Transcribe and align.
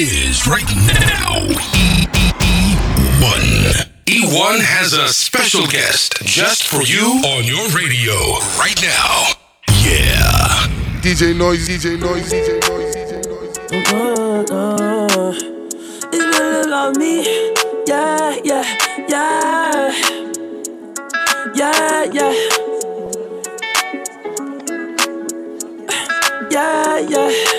it 0.00 0.12
is 0.12 0.46
right 0.46 0.62
now. 0.86 1.40
E1. 3.18 3.42
E1 4.06 4.60
has 4.60 4.92
a 4.92 5.08
special 5.08 5.66
guest 5.66 6.22
just 6.22 6.68
for 6.68 6.82
you 6.82 7.20
on 7.26 7.42
your 7.42 7.66
radio 7.70 8.14
right 8.56 8.80
now. 8.80 9.26
Yeah. 9.82 10.68
DJ 11.02 11.36
Noise, 11.36 11.68
DJ 11.68 11.98
Noise, 11.98 12.30
DJ 12.30 12.60
Noise, 12.68 12.94
DJ 12.94 13.26
Noise. 13.26 13.58
Uh, 13.90 14.44
uh, 14.54 15.32
it's 16.12 16.38
really 16.38 16.62
about 16.68 16.96
me. 16.96 17.52
Yeah, 17.88 18.38
yeah, 18.44 18.62
yeah. 19.08 19.90
Yeah, 21.56 22.04
yeah. 22.04 22.32
Yeah, 26.52 26.98
yeah. 27.00 27.57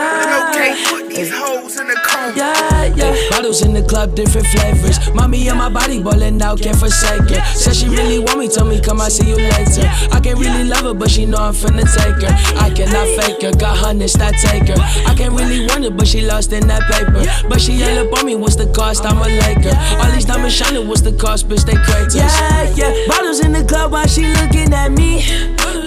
Yeah. 0.00 0.48
Okay, 0.50 0.70
put 0.88 1.08
these 1.08 1.30
hoes 1.32 1.78
in 1.78 1.86
the 1.86 1.94
cone. 2.06 2.36
Yeah, 2.36 2.94
yeah. 2.96 3.14
Bottles 3.30 3.62
in 3.62 3.72
the 3.74 3.82
club, 3.82 4.14
different 4.14 4.46
flavors. 4.48 4.96
Mommy 5.14 5.48
and 5.48 5.58
my 5.58 5.68
body 5.68 6.02
ballin' 6.02 6.40
out, 6.40 6.60
can't 6.60 6.76
forsake 6.76 7.28
her. 7.28 7.40
Said 7.54 7.76
she 7.76 7.88
really 7.88 8.18
want 8.18 8.38
me, 8.38 8.48
tell 8.48 8.64
me 8.64 8.80
come, 8.80 9.00
I 9.00 9.08
see 9.08 9.28
you 9.28 9.36
later. 9.36 9.84
I 10.12 10.20
can't 10.20 10.38
really 10.38 10.64
love 10.64 10.84
her, 10.84 10.94
but 10.94 11.10
she 11.10 11.26
know 11.26 11.38
I'm 11.38 11.54
finna 11.54 11.84
take 11.84 12.20
her. 12.24 12.32
I 12.58 12.70
cannot 12.70 13.06
fake 13.18 13.42
her, 13.42 13.52
got 13.52 13.76
hundreds, 13.76 14.16
I 14.16 14.32
take 14.32 14.68
her. 14.68 14.80
I 15.06 15.14
can't 15.14 15.34
really 15.34 15.66
want 15.66 15.84
her, 15.84 15.90
but 15.90 16.06
she 16.08 16.22
lost 16.22 16.52
in 16.52 16.66
that 16.68 16.82
paper. 16.90 17.24
But 17.48 17.60
she 17.60 17.72
yell 17.74 18.06
up 18.06 18.18
on 18.18 18.24
me, 18.26 18.36
what's 18.36 18.56
the 18.56 18.66
cost? 18.72 19.04
I'm 19.04 19.18
a 19.18 19.28
Laker. 19.28 19.76
All 20.00 20.10
these 20.12 20.24
diamonds 20.24 20.54
shining, 20.54 20.88
what's 20.88 21.02
the 21.02 21.12
cost? 21.12 21.48
Bitch, 21.48 21.64
they 21.64 21.74
craters. 21.74 22.14
Yeah, 22.14 22.74
yeah. 22.74 23.06
Bottles 23.06 23.40
in 23.40 23.52
the 23.52 23.64
club 23.64 23.92
while 23.92 24.06
she 24.06 24.26
looking 24.26 24.72
at 24.72 24.92
me. 24.92 25.20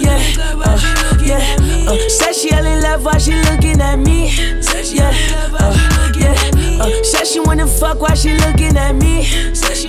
Yeah, 0.00 0.20
uh, 0.64 1.03
yeah. 1.24 1.90
Uh, 1.90 2.08
said 2.08 2.34
she 2.34 2.50
in 2.50 2.82
love 2.82 3.04
while 3.04 3.18
she 3.18 3.34
looking 3.34 3.80
at 3.80 3.96
me. 3.98 4.30
Yeah, 4.92 5.10
uh, 5.58 6.12
yeah. 6.16 6.34
Uh, 6.80 7.02
said 7.02 7.26
she 7.26 7.40
wanna 7.40 7.66
fuck 7.66 8.00
while 8.00 8.14
she 8.14 8.34
looking 8.34 8.76
at 8.76 8.94
me. 8.94 9.22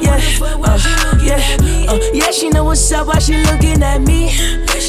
Yeah, 0.02 0.20
uh, 0.42 1.20
yeah. 1.22 1.88
Uh, 1.90 2.00
yeah, 2.14 2.32
she 2.32 2.50
know 2.50 2.64
what's 2.64 2.92
up 2.92 3.08
while 3.08 3.20
she 3.20 3.38
looking 3.38 3.84
at 3.84 4.02
me. 4.02 4.32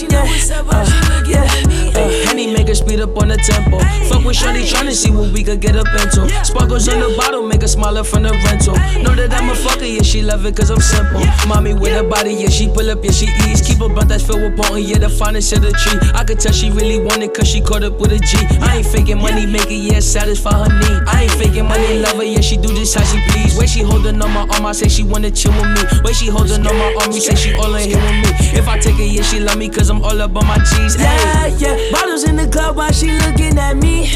Yeah, 0.08 0.26
uh, 0.70 1.24
yeah. 1.28 1.85
Uh, 1.96 2.10
Henny 2.28 2.52
make 2.52 2.68
her 2.68 2.74
speed 2.74 3.00
up 3.00 3.16
on 3.16 3.28
the 3.28 3.36
tempo. 3.36 3.78
Fuck 4.08 4.24
with 4.24 4.36
Shorty 4.36 4.62
tryna 4.68 4.92
see 4.92 5.10
what 5.10 5.32
we 5.32 5.42
could 5.42 5.60
get 5.60 5.76
up 5.76 5.88
into. 5.88 6.28
Sparkles 6.44 6.88
on 6.88 7.00
the 7.00 7.14
bottle 7.16 7.42
make 7.46 7.62
her 7.62 7.68
smile 7.68 7.96
up 7.96 8.06
from 8.06 8.24
the 8.24 8.32
rental. 8.44 8.74
Know 9.02 9.14
that 9.16 9.32
I'm 9.32 9.48
a 9.48 9.54
fucker, 9.54 9.88
yeah, 9.88 10.02
she 10.02 10.22
love 10.22 10.44
it 10.44 10.56
cause 10.56 10.70
I'm 10.70 10.80
simple. 10.80 11.24
Mommy 11.48 11.72
with 11.72 11.92
her 11.92 12.04
body, 12.04 12.34
yeah, 12.34 12.50
she 12.50 12.68
pull 12.68 12.90
up, 12.90 13.02
yeah, 13.02 13.12
she 13.12 13.26
eats. 13.48 13.66
Keep 13.66 13.80
a 13.80 13.88
blunt 13.88 14.08
that's 14.10 14.26
filled 14.26 14.42
with 14.42 14.56
potent, 14.56 14.84
yeah, 14.84 14.98
the 14.98 15.08
finest 15.08 15.52
of 15.54 15.62
the 15.62 15.72
tree. 15.72 15.98
I 16.12 16.24
could 16.24 16.38
tell 16.38 16.52
she 16.52 16.70
really 16.70 17.00
want 17.00 17.22
it 17.22 17.32
cause 17.32 17.48
she 17.48 17.60
caught 17.60 17.82
up 17.82 17.98
with 17.98 18.12
a 18.12 18.18
G. 18.20 18.36
I 18.60 18.78
ain't 18.78 18.86
faking 18.86 19.18
money, 19.18 19.46
make 19.46 19.70
it, 19.70 19.80
yeah, 19.80 20.00
satisfy 20.00 20.52
her 20.52 20.68
need. 20.68 21.00
I 21.08 21.24
ain't 21.24 21.32
faking 21.32 21.64
money, 21.64 21.98
love 21.98 22.16
her, 22.16 22.24
yeah, 22.24 22.40
she 22.40 22.56
do 22.56 22.68
this 22.68 22.94
how 22.94 23.04
she 23.04 23.18
please. 23.30 23.56
Way 23.56 23.66
she 23.66 23.80
holding 23.82 24.20
on 24.20 24.30
my 24.32 24.44
arm, 24.52 24.66
I 24.66 24.72
say 24.72 24.88
she 24.88 25.02
wanna 25.02 25.30
chill 25.30 25.52
with 25.52 25.70
me. 25.72 25.82
Way 26.04 26.12
she 26.12 26.28
holding 26.28 26.66
on 26.66 26.76
my 26.76 26.92
arm, 27.00 27.10
we 27.12 27.20
say 27.20 27.34
she 27.34 27.54
all 27.54 27.74
in 27.74 27.88
here 27.88 27.96
with 27.96 28.20
me. 28.20 28.30
If 28.52 28.68
I 28.68 28.78
take 28.78 28.98
it, 29.00 29.08
yeah, 29.08 29.22
she 29.22 29.40
love 29.40 29.56
me 29.56 29.70
cause 29.70 29.88
I'm 29.88 30.02
all 30.04 30.20
up 30.20 30.36
on 30.36 30.46
my 30.46 30.58
G's. 30.58 31.00
Yeah, 31.00 31.46
yeah. 31.56 31.85
Bottles 31.92 32.24
in 32.24 32.36
the 32.36 32.48
club 32.48 32.76
while 32.76 32.92
she 32.92 33.12
looking 33.12 33.58
at 33.58 33.76
me. 33.76 34.06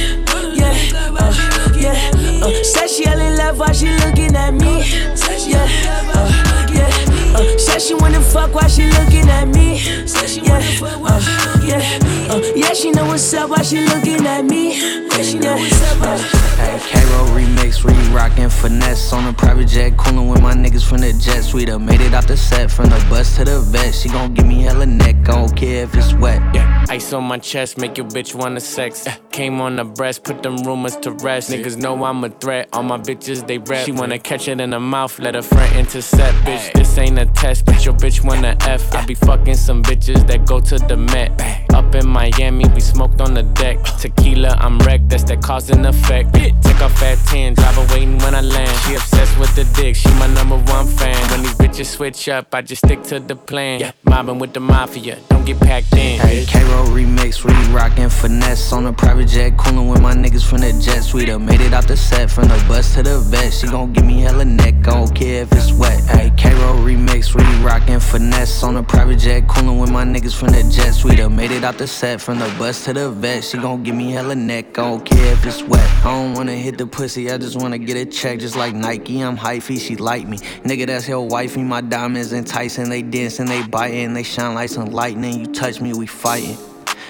Yeah, 0.55 0.75
uh, 1.19 1.33
yeah. 1.77 2.11
Uh, 2.43 2.65
said 2.65 2.89
she 2.89 3.07
all 3.07 3.19
in 3.19 3.37
love 3.37 3.59
while 3.59 3.73
she 3.73 3.89
looking 4.05 4.35
at 4.35 4.53
me. 4.53 4.83
Yeah, 5.47 5.67
uh, 6.15 6.67
yeah. 6.73 7.37
Uh, 7.37 7.59
said 7.59 7.81
she 7.81 7.95
wanna 7.95 8.21
fuck 8.21 8.55
while 8.55 8.69
she 8.69 8.87
looking 8.87 9.29
at 9.29 9.49
me. 9.49 9.70
She 12.81 12.91
know 12.93 13.05
what's 13.05 13.35
up 13.35 13.51
while 13.51 13.63
she 13.63 13.79
looking 13.81 14.27
at 14.27 14.43
me. 14.43 14.79
Yeah, 14.81 15.51
uh, 15.51 16.19
Hey, 16.57 16.79
K-Roll 16.89 17.29
remix, 17.37 17.85
we 17.85 17.93
rockin' 18.15 18.49
finesse 18.49 19.13
on 19.13 19.27
a 19.27 19.35
private 19.35 19.69
jet, 19.69 19.99
coolin' 19.99 20.29
with 20.29 20.41
my 20.41 20.55
niggas 20.55 20.89
from 20.89 20.99
the 20.99 21.13
jet. 21.13 21.43
suite. 21.43 21.69
up, 21.69 21.83
made 21.83 22.01
it 22.01 22.15
out 22.15 22.27
the 22.27 22.39
set, 22.39 22.71
from 22.71 22.87
the 22.87 23.07
bus 23.11 23.37
to 23.37 23.45
the 23.45 23.61
vet. 23.61 23.95
She 23.95 24.09
gon' 24.09 24.33
give 24.33 24.47
me 24.47 24.63
hella 24.63 24.87
neck, 24.87 25.17
I 25.29 25.33
don't 25.33 25.55
care 25.55 25.85
if 25.85 25.95
it's 25.95 26.15
wet. 26.15 26.41
Yeah, 26.55 26.87
ice 26.89 27.13
on 27.13 27.25
my 27.25 27.37
chest, 27.39 27.77
make 27.77 27.99
your 27.99 28.07
bitch 28.07 28.35
wanna 28.35 28.61
sex. 28.61 29.07
Came 29.31 29.61
on 29.61 29.77
the 29.77 29.85
breast, 29.85 30.25
put 30.25 30.43
them 30.43 30.57
rumors 30.59 30.97
to 30.99 31.11
rest. 31.11 31.51
Niggas 31.51 31.77
know 31.77 32.03
I'm 32.03 32.25
a 32.25 32.31
threat, 32.31 32.71
all 32.73 32.83
my 32.83 32.99
bitches 32.99 33.47
they 33.47 33.59
rep. 33.59 33.85
She 33.85 33.93
wanna 33.93 34.19
catch 34.19 34.49
it 34.49 34.59
in 34.59 34.71
the 34.71 34.81
mouth, 34.81 35.19
let 35.19 35.35
her 35.35 35.43
friend 35.43 35.77
intercept. 35.79 36.35
Bitch, 36.47 36.73
this 36.73 36.97
ain't 36.97 37.19
a 37.19 37.27
test, 37.27 37.67
but 37.67 37.85
your 37.85 37.95
bitch 37.95 38.25
wanna 38.25 38.57
F. 38.63 38.95
I 38.95 39.05
be 39.05 39.15
fucking 39.15 39.57
some 39.57 39.83
bitches 39.83 40.27
that 40.29 40.47
go 40.47 40.61
to 40.61 40.79
the 40.79 40.97
Met. 40.97 41.60
Up 41.75 41.95
in 41.95 42.09
Miami, 42.09 42.67
we 42.75 42.81
smoked 42.81 43.21
on 43.21 43.35
the 43.35 43.43
deck. 43.43 43.83
Tequila, 43.99 44.57
I'm 44.59 44.79
wrecked, 44.81 45.09
that's 45.09 45.25
that 45.25 45.43
cause 45.43 45.71
and 45.71 45.87
effect. 45.87 46.35
Take 46.35 46.81
off 46.81 47.03
at 47.03 47.19
10, 47.29 47.55
drive 47.55 47.75
her 47.77 47.95
waiting 47.95 48.19
when 48.19 48.35
I 48.35 48.41
land. 48.41 48.77
She 48.87 48.95
obsessed 48.95 49.39
with 49.39 49.55
the 49.55 49.65
dick, 49.81 49.97
she 49.97 50.09
my 50.15 50.27
number 50.35 50.59
one 50.59 50.87
fan. 50.87 51.31
When 51.31 51.43
these 51.43 51.55
bitches 51.55 51.87
switch 51.87 52.29
up, 52.29 52.55
I 52.55 52.63
just 52.63 52.85
stick 52.85 53.03
to 53.05 53.21
the 53.21 53.37
plan. 53.37 53.93
Mobbing 54.05 54.39
with 54.39 54.53
the 54.53 54.61
mafia, 54.61 55.19
don't 55.29 55.40
get 55.45 55.61
packed 55.61 55.93
in. 55.95 56.21
Hey, 56.21 56.45
K-Roll 56.45 56.87
remix, 56.89 57.45
we 57.45 57.53
rockin' 57.75 58.09
finesse 58.11 58.73
on 58.73 58.87
a 58.87 58.93
private 58.93 59.29
jet, 59.29 59.57
coolin' 59.57 59.89
with 59.89 60.01
my 60.01 60.13
niggas 60.15 60.45
from 60.45 60.59
the 60.59 60.73
jet. 60.81 61.03
Sweet 61.03 61.29
up, 61.29 61.41
made 61.41 61.61
it 61.61 61.73
out 61.73 61.87
the 61.87 61.97
set, 61.97 62.31
from 62.31 62.49
the 62.49 62.65
bus 62.69 62.95
to 62.95 63.03
the 63.03 63.19
vet. 63.19 63.53
She 63.53 63.67
gon' 63.67 63.93
give 63.93 64.05
me 64.05 64.21
hella 64.21 64.45
neck, 64.45 64.75
I 64.89 64.95
don't 64.95 65.15
care 65.15 65.43
if 65.43 65.53
it's 65.53 65.73
wet. 65.73 66.01
Hey, 66.05 66.33
K-Roll 66.37 66.79
remix, 66.85 67.35
we 67.35 67.43
rockin' 67.65 68.01
finesse 68.01 68.63
on 68.63 68.77
a 68.77 68.83
private 68.83 69.19
jet, 69.19 69.47
coolin' 69.49 69.79
with 69.79 69.91
my 69.91 70.05
niggas 70.05 70.35
from 70.35 70.49
the 70.49 70.63
jet. 70.71 70.93
Sweet 70.93 71.21
up, 71.21 71.33
made 71.33 71.51
it 71.51 71.65
out 71.65 71.79
the 71.79 71.87
set, 71.87 72.21
from 72.21 72.39
the 72.39 72.53
bus 72.59 72.85
to 72.85 72.93
the 72.93 73.11
vet. 73.11 73.45
She 73.45 73.59
gon' 73.59 73.83
give 73.83 73.95
me 73.95 74.11
hella 74.11 74.35
neck, 74.35 74.79
I 74.79 74.83
don't 74.83 75.05
care 75.05 75.33
if 75.33 75.47
it's 75.47 75.63
wet. 75.63 75.89
I 76.05 76.11
don't 76.11 76.35
wanna 76.35 76.57
hit 76.57 76.79
the 76.79 76.87
pussy, 76.87 77.31
I 77.31 77.39
just 77.39 77.57
wanna 77.61 77.79
get 77.79 77.97
a 77.97 78.05
check, 78.05 78.41
just 78.41 78.57
like 78.57 78.75
Nike. 78.75 79.21
I'm 79.21 79.37
hyphy, 79.37 79.79
she 79.81 79.97
like 79.97 80.27
me. 80.27 80.39
Nigga, 80.65 80.87
that's 80.87 81.09
your 81.09 81.27
wifey, 81.27 81.63
my 81.63 81.81
diamonds 81.81 82.33
enticing. 82.33 82.89
They 82.89 83.03
dancing, 83.03 83.47
they 83.47 83.63
biting, 83.63 84.15
they 84.15 84.23
shine 84.23 84.55
like 84.55 84.71
some 84.71 84.87
lightning. 84.87 85.30
You 85.39 85.47
touch 85.47 85.81
me, 85.81 85.93
we 85.93 86.07
fighting. 86.07 86.57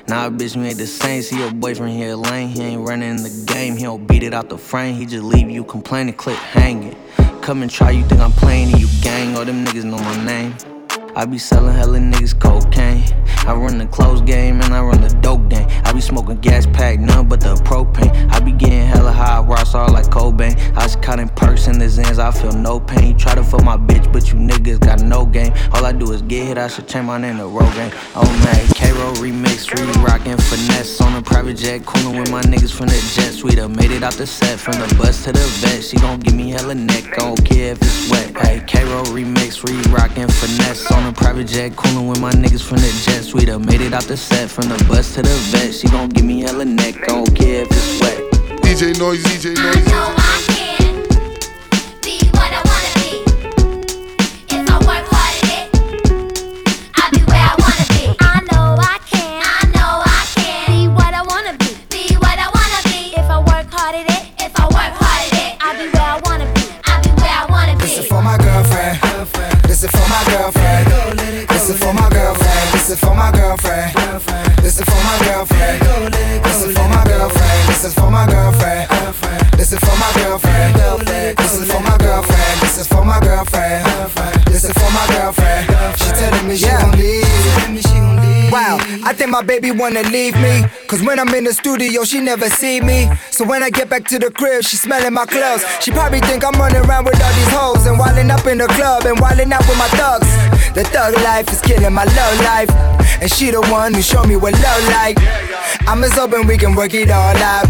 Nah, 0.09 0.29
bitch, 0.29 0.57
we 0.57 0.67
ain't 0.67 0.79
the 0.79 0.87
same. 0.87 1.23
See 1.23 1.39
your 1.39 1.53
boyfriend 1.53 1.97
here 1.97 2.15
lame. 2.15 2.49
He 2.49 2.61
ain't 2.63 2.87
running 2.87 3.11
in 3.11 3.23
the 3.23 3.45
game. 3.47 3.77
He 3.77 3.85
don't 3.85 4.07
beat 4.07 4.23
it 4.23 4.35
out 4.35 4.49
the 4.49 4.59
frame. 4.59 4.97
He 4.97 5.07
just 5.07 5.25
leave 5.25 5.51
you 5.51 5.65
complaining, 5.65 6.15
clip 6.15 6.37
hanging. 6.37 6.97
Come 7.43 7.63
and 7.63 7.71
try, 7.71 7.91
you 7.91 8.05
think 8.05 8.21
I'm 8.21 8.33
playing 8.33 8.77
you 8.77 8.89
gang. 9.03 9.37
All 9.37 9.45
them 9.45 9.65
niggas 9.65 9.85
know 9.85 9.99
my 9.99 10.25
name. 10.25 10.80
I 11.21 11.27
be 11.27 11.37
selling 11.37 11.75
hella 11.75 11.99
niggas 11.99 12.41
cocaine. 12.41 13.05
I 13.47 13.53
run 13.53 13.77
the 13.77 13.85
clothes 13.85 14.23
game 14.23 14.63
and 14.63 14.73
I 14.73 14.81
run 14.81 15.03
the 15.03 15.11
dope 15.21 15.51
game. 15.51 15.67
I 15.85 15.93
be 15.93 16.01
smoking 16.01 16.37
gas 16.37 16.65
pack, 16.65 16.99
none 16.99 17.29
but 17.29 17.41
the 17.43 17.57
propane. 17.57 18.11
I 18.33 18.41
be 18.41 18.53
getting 18.53 18.87
hella 18.87 19.13
high, 19.13 19.41
rocks 19.41 19.75
all 19.75 19.93
like 19.93 20.07
Cobain. 20.07 20.57
I 20.79 20.89
counting 21.01 21.29
perks 21.29 21.67
in 21.67 21.79
the 21.79 21.87
Zans, 21.87 22.19
I 22.19 22.31
feel 22.31 22.53
no 22.53 22.81
pain. 22.81 23.09
You 23.09 23.15
Try 23.15 23.35
to 23.35 23.45
fuck 23.45 23.65
my 23.65 23.77
bitch, 23.77 24.11
but 24.13 24.29
you 24.29 24.35
niggas 24.35 24.81
got 24.81 25.03
no 25.03 25.27
game. 25.27 25.53
All 25.73 25.85
I 25.85 25.93
do 25.93 26.13
is 26.13 26.23
get 26.23 26.47
hit, 26.47 26.59
I 26.59 26.69
should 26.69 26.89
change 26.89 27.07
my 27.07 27.19
name 27.19 27.37
to 27.39 27.45
Rogaine. 27.45 27.93
Oh 28.15 28.25
man, 28.45 28.67
K-Roll 28.75 29.15
remix, 29.15 29.69
re 29.75 29.85
rockin' 30.03 30.39
finesse 30.39 31.01
on 31.01 31.17
a 31.17 31.23
private 31.23 31.57
jet, 31.57 31.85
coolin' 31.85 32.19
with 32.19 32.31
my 32.31 32.43
niggas 32.43 32.73
from 32.73 32.87
the 32.87 33.01
jet. 33.15 33.33
Sweet 33.33 33.59
up, 33.59 33.71
made 33.71 33.91
it 33.91 34.03
out 34.03 34.15
the 34.15 34.27
set, 34.27 34.59
from 34.59 34.75
the 34.75 34.95
bus 34.97 35.25
to 35.25 35.33
the 35.33 35.47
vet. 35.61 35.83
She 35.85 35.97
gon' 35.97 36.21
give 36.21 36.35
me 36.35 36.51
hella 36.51 36.75
neck, 36.75 37.05
I 37.15 37.17
don't 37.17 37.45
care 37.45 37.73
if 37.73 37.83
it's 37.83 38.11
wet. 38.11 38.37
Hey, 38.39 38.63
K-Roll 38.67 39.05
remix, 39.07 39.65
re 39.65 39.77
rockin' 39.93 40.29
finesse 40.29 40.91
on 40.93 41.07
a 41.07 41.10
private 41.13 41.47
jet, 41.47 41.77
coolin' 41.77 42.07
with 42.07 42.21
my 42.21 42.33
niggas 42.33 42.63
from 42.63 42.79
the 42.79 43.03
jet. 43.05 43.23
Sweet 43.23 43.49
up, 43.49 43.63
made 43.63 43.81
it 43.81 43.93
out 43.93 44.05
the 44.05 44.17
set, 44.17 44.51
from 44.51 44.69
the 44.69 44.85
bus 44.89 45.15
to 45.15 45.23
the 45.23 45.35
vet. 45.51 45.75
She 45.75 45.89
gon' 45.89 46.09
give 46.09 46.25
me 46.25 46.43
hella 46.43 46.65
neck, 46.65 46.97
I 47.03 47.07
don't 47.07 47.35
care 47.35 47.63
if 47.63 47.69
it's 47.71 48.01
wet. 48.01 48.19
DJ 48.63 48.99
Noise, 48.99 49.23
DJ 49.25 49.55
I 49.57 49.75
Noise. 49.75 50.50
This 71.71 71.79
is 71.81 71.87
for 71.87 71.95
my 71.95 72.11
girlfriend. 72.11 72.73
This 72.73 72.91
is 72.91 72.99
for 72.99 73.15
my 73.15 73.31
girlfriend. 73.31 73.95
This 74.59 74.81
is 74.81 74.85
for 74.91 75.03
my 75.07 75.19
girlfriend. 75.23 75.79
This 76.43 76.67
is 76.67 76.75
for 76.75 76.89
my 76.91 77.05
girlfriend. 77.07 77.71
This 77.71 77.85
is 77.85 77.95
for 77.95 78.11
my 78.11 78.27
girlfriend. 78.27 78.91
This 79.57 79.73
is 79.73 79.79
for 79.79 79.95
my 79.95 80.11
girlfriend. 80.19 81.39
This 81.39 81.55
is 81.61 81.71
for 81.71 81.81
my 81.81 81.97
girlfriend. 81.99 82.61
This 82.61 82.77
is 82.77 82.89
for 82.89 83.05
my 83.05 83.19
girlfriend. 83.21 83.87
This 84.47 84.65
is 84.65 84.73
for 84.73 84.91
my 84.91 85.07
girlfriend. 85.15 85.71
She 85.97 86.11
telling 86.11 86.49
me 86.49 86.57
she 86.57 86.67
gon' 86.67 86.91
leave. 86.99 88.51
Wow, 88.51 88.79
I 89.05 89.15
think 89.15 89.31
my 89.31 89.43
baby 89.43 89.71
wanna 89.71 90.03
leave 90.11 90.35
me. 90.43 90.65
Cause 90.89 91.05
when 91.05 91.21
I'm 91.21 91.33
in 91.37 91.45
the 91.45 91.55
studio, 91.55 92.03
she 92.03 92.19
never 92.19 92.51
see 92.51 92.81
me. 92.81 93.09
So 93.31 93.45
when 93.45 93.63
I 93.63 93.71
get 93.71 93.89
back 93.89 94.09
to 94.09 94.19
the 94.19 94.33
crib, 94.33 94.65
she 94.65 94.77
smelling 94.77 95.15
my 95.15 95.25
clothes. 95.25 95.65
She 95.79 95.93
probably 95.93 96.19
think 96.19 96.45
I'm 96.45 96.59
running 96.59 96.85
around 96.85 97.05
with 97.05 97.23
all 97.23 97.33
these 97.33 97.53
hoes 97.55 97.87
and 97.87 97.97
wildin' 97.97 98.29
up 98.29 98.45
in 98.49 98.59
the 98.59 98.67
club 98.67 99.07
and 99.07 99.17
wildin' 99.19 99.53
out 99.53 99.65
with 99.69 99.79
my 99.79 99.87
thugs. 99.95 100.50
The 100.75 100.85
thug 100.85 101.15
life 101.25 101.51
is 101.53 101.61
killing 101.61 101.93
my 101.93 102.05
low 102.05 102.33
life. 102.45 102.71
And 103.21 103.31
she 103.31 103.51
the 103.51 103.61
one 103.73 103.93
who 103.93 104.03
showed 104.03 104.29
me 104.29 104.37
what 104.37 104.55
love 104.55 104.85
like. 104.95 105.19
I'm 105.89 106.03
as 106.05 106.17
open, 106.17 106.47
we 106.47 106.57
can 106.57 106.75
work 106.75 106.95
it 106.95 107.11
all 107.11 107.37
out. 107.37 107.67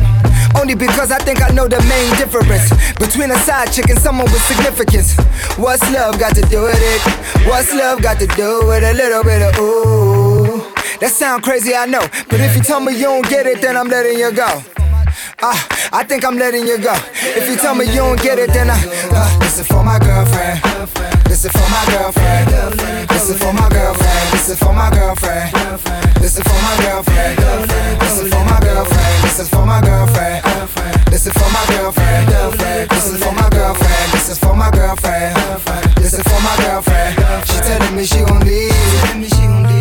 Only 0.60 0.74
because 0.74 1.10
I 1.10 1.18
think 1.18 1.42
I 1.42 1.48
know 1.48 1.66
the 1.68 1.80
main 1.88 2.10
difference 2.16 2.70
between 2.96 3.30
a 3.30 3.38
side 3.38 3.72
chick 3.72 3.88
and 3.88 3.98
someone 3.98 4.30
with 4.30 4.42
significance. 4.42 5.16
What's 5.56 5.82
love 5.92 6.18
got 6.18 6.34
to 6.34 6.42
do 6.42 6.62
with 6.62 6.76
it? 6.76 7.00
What's 7.48 7.72
love 7.72 8.02
got 8.02 8.18
to 8.18 8.26
do 8.26 8.66
with 8.66 8.84
a 8.84 8.92
little 8.92 9.24
bit 9.24 9.42
of 9.42 9.58
ooh? 9.58 10.60
That 11.00 11.10
sound 11.12 11.42
crazy, 11.42 11.74
I 11.74 11.86
know. 11.86 12.06
But 12.28 12.40
if 12.40 12.54
you 12.54 12.62
tell 12.62 12.80
me 12.80 12.92
you 12.94 13.04
don't 13.04 13.28
get 13.28 13.46
it, 13.46 13.62
then 13.62 13.76
I'm 13.76 13.88
letting 13.88 14.18
you 14.18 14.30
go. 14.32 14.62
Uh, 15.42 15.56
I 15.92 16.04
think 16.06 16.24
I'm 16.24 16.36
letting 16.36 16.66
you 16.66 16.76
go. 16.76 16.94
If 17.22 17.48
you 17.48 17.56
tell 17.56 17.74
me 17.74 17.86
you 17.86 18.04
don't 18.04 18.20
get 18.20 18.38
it, 18.38 18.52
then 18.52 18.68
I. 18.68 18.76
Uh, 19.10 19.38
this 19.38 19.58
is 19.58 19.66
for 19.66 19.82
my 19.82 19.98
girlfriend. 19.98 21.09
This 21.40 21.54
is 21.54 21.62
for 21.62 21.70
my 21.70 21.86
girlfriend. 21.86 23.08
This 23.08 23.30
is 23.30 23.38
for 23.38 23.52
my 23.54 23.66
girlfriend. 23.70 24.30
This 24.30 24.50
is 24.50 24.58
for 24.58 24.74
my 24.74 24.90
girlfriend. 24.90 25.50
This 26.20 26.36
is 26.36 26.44
for 26.44 26.60
my 26.60 26.76
girlfriend. 26.84 27.38
This 27.98 28.20
is 28.20 28.28
for 28.28 28.44
my 28.44 28.60
girlfriend. 28.60 29.24
This 29.24 29.40
is 29.40 29.48
for 29.48 29.64
my 29.64 29.80
girlfriend. 29.80 30.44
This 31.08 31.26
is 31.26 31.32
for 31.32 31.48
my 31.48 31.64
girlfriend. 31.70 32.90
This 32.90 33.06
is 33.08 33.24
for 33.24 33.32
my 33.32 33.48
girlfriend. 33.48 34.12
This 34.12 34.28
is 34.28 34.38
for 34.38 34.54
my 34.54 34.70
girlfriend. 34.70 35.36
This 35.96 36.12
is 36.12 36.22
for 36.28 36.40
my 36.44 36.56
girlfriend. 36.60 37.16
She 37.48 37.56
telling 37.56 37.96
me 37.96 38.04
she 38.04 38.18
gon' 38.20 38.40
leave. 38.40 39.79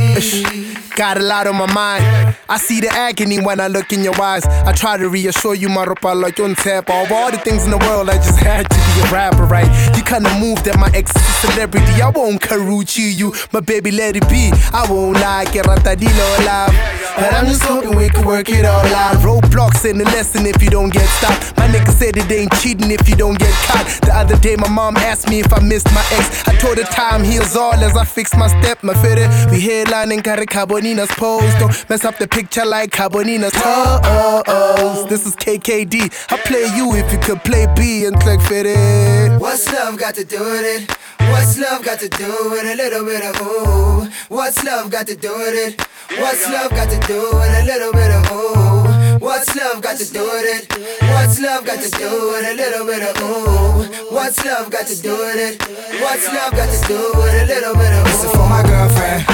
Got 0.96 1.18
a 1.18 1.22
lot 1.22 1.48
on 1.48 1.56
my 1.56 1.72
mind. 1.74 2.36
I 2.50 2.58
see 2.58 2.82
the 2.82 2.90
agony 2.90 3.40
when 3.40 3.60
I 3.62 3.68
look 3.68 3.94
in 3.94 4.04
your 4.04 4.20
eyes. 4.22 4.46
I 4.46 4.74
try 4.74 4.98
to 4.98 5.08
reassure 5.08 5.56
you, 5.56 5.70
my 5.70 5.86
ropa 5.86 6.20
like 6.20 6.40
on 6.40 6.56
tap. 6.56 6.90
Of 6.90 7.12
all 7.12 7.32
the 7.32 7.38
things 7.38 7.64
in 7.64 7.72
the 7.72 7.78
world, 7.78 8.10
I 8.10 8.16
just 8.18 8.38
had 8.40 8.70
to 8.70 8.76
be 8.76 9.08
a 9.08 9.14
rapper, 9.14 9.46
right? 9.46 9.70
You 9.96 10.04
kinda 10.04 10.30
move 10.40 10.62
that 10.66 10.78
my 10.78 10.92
ex 10.94 11.12
celebrity. 11.40 12.02
I 12.02 12.10
won't 12.10 12.42
karuchi 12.42 13.16
you, 13.16 13.34
but 13.52 13.66
baby, 13.66 13.92
let 13.92 14.18
it 14.18 14.28
be. 14.28 14.52
I 14.74 14.86
won't 14.92 15.20
lie, 15.22 15.46
get 15.46 15.66
ratadilo 15.66 16.46
love. 16.46 16.74
But 17.16 17.34
I'm 17.34 17.46
just 17.48 17.64
hoping 17.64 17.96
we 17.96 18.10
can 18.10 18.26
work 18.26 18.50
it 18.50 18.66
all 18.66 18.86
out. 18.96 19.18
Roadblocks 19.18 19.86
ain't 19.86 20.02
a 20.02 20.06
lesson 20.06 20.46
if 20.46 20.62
you 20.62 20.70
don't 20.70 20.92
get 20.92 21.08
stopped. 21.08 21.58
My 21.58 21.68
nigga 21.68 21.92
said 21.92 22.18
it 22.18 22.32
ain't 22.32 22.52
cheating 22.60 22.92
if 22.92 23.08
you 23.08 23.16
don't 23.16 23.38
get 23.38 23.54
caught. 23.68 23.86
The 24.02 24.14
other 24.16 24.38
day, 24.38 24.56
my 24.56 24.70
mom 24.70 24.98
asked 24.98 25.30
me 25.30 25.40
if 25.40 25.52
I 25.54 25.60
missed 25.60 25.92
my 25.94 26.04
ex. 26.12 26.48
I 26.48 26.56
told 26.56 26.78
her 26.78 26.84
time 26.84 27.24
heals 27.24 27.56
all 27.56 27.74
as 27.74 27.96
I 27.96 28.06
fix 28.06 28.36
my 28.36 28.48
step, 28.48 28.84
my 28.84 28.94
fitted. 28.96 29.30
We 29.52 29.60
headlining 30.00 30.22
Caricabonina's 30.24 31.12
pose. 31.12 31.54
Don't 31.56 31.90
mess 31.90 32.06
up 32.06 32.18
the 32.18 32.28
picture 32.28 32.66
like 32.66 32.92
Carbonina's 32.92 33.52
toes. 33.54 35.06
This 35.08 35.26
is 35.26 35.36
KKD. 35.36 36.12
I 36.32 36.38
play 36.38 36.66
you 36.76 36.94
if 36.96 37.12
you 37.12 37.20
could 37.20 37.44
play 37.44 37.68
B 37.76 38.06
and 38.06 38.20
click 38.20 38.42
fit 38.42 38.66
it. 38.66 39.40
What's 39.40 39.72
love 39.72 39.98
got 39.98 40.16
to 40.16 40.24
do 40.24 40.40
with 40.40 40.64
it? 40.64 40.98
What's 41.32 41.60
love 41.60 41.84
got 41.84 42.00
to 42.00 42.10
do 42.10 42.50
with 42.50 42.66
a 42.66 42.76
little 42.76 43.06
bit 43.06 43.24
of 43.24 43.42
ooh? 43.42 44.10
What's 44.30 44.64
love 44.64 44.92
got 44.92 45.08
to 45.08 45.16
do 45.16 45.32
with 45.32 45.56
it? 45.56 45.82
What's 46.20 46.50
love 46.50 46.72
got 46.72 46.90
to 46.90 47.00
do 47.08 47.22
with 47.22 47.62
a 47.62 47.64
little 47.66 47.92
bit 47.94 48.12
of 48.12 48.32
ooh? 48.32 48.99
What's 49.20 49.54
love 49.54 49.82
got 49.82 49.98
to 49.98 50.08
do 50.14 50.24
with 50.24 50.48
it? 50.48 50.72
What's 51.12 51.42
love 51.42 51.66
got 51.66 51.84
to 51.84 51.92
do 51.92 52.08
with 52.32 52.48
a 52.48 52.56
little 52.56 52.88
bit 52.88 53.04
of 53.04 53.20
ooh? 53.20 53.84
What's 54.16 54.40
love 54.46 54.72
got 54.72 54.88
to 54.88 54.96
do 54.96 55.12
with 55.12 55.36
it? 55.36 55.60
What's 56.00 56.24
love 56.32 56.56
got 56.56 56.72
to 56.72 56.88
do 56.88 56.96
with 57.20 57.36
a 57.36 57.46
little 57.46 57.76
bit 57.76 57.92
of 58.00 58.00
ooh? 58.00 58.12
This 58.12 58.24
is 58.24 58.32
for 58.32 58.48
my 58.48 58.64
girlfriend. 58.64 59.28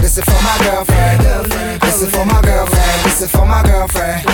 This 0.00 0.16
is 0.16 0.24
for 0.24 0.40
my 0.40 0.56
girlfriend. 0.64 1.20
This 1.84 2.00
is 2.00 2.10
for 2.10 2.24
my 2.24 2.40
girlfriend. 2.40 3.02
This 3.04 3.20
is 3.20 3.28
for 3.28 3.44
my 3.44 3.60
girlfriend. 3.60 4.24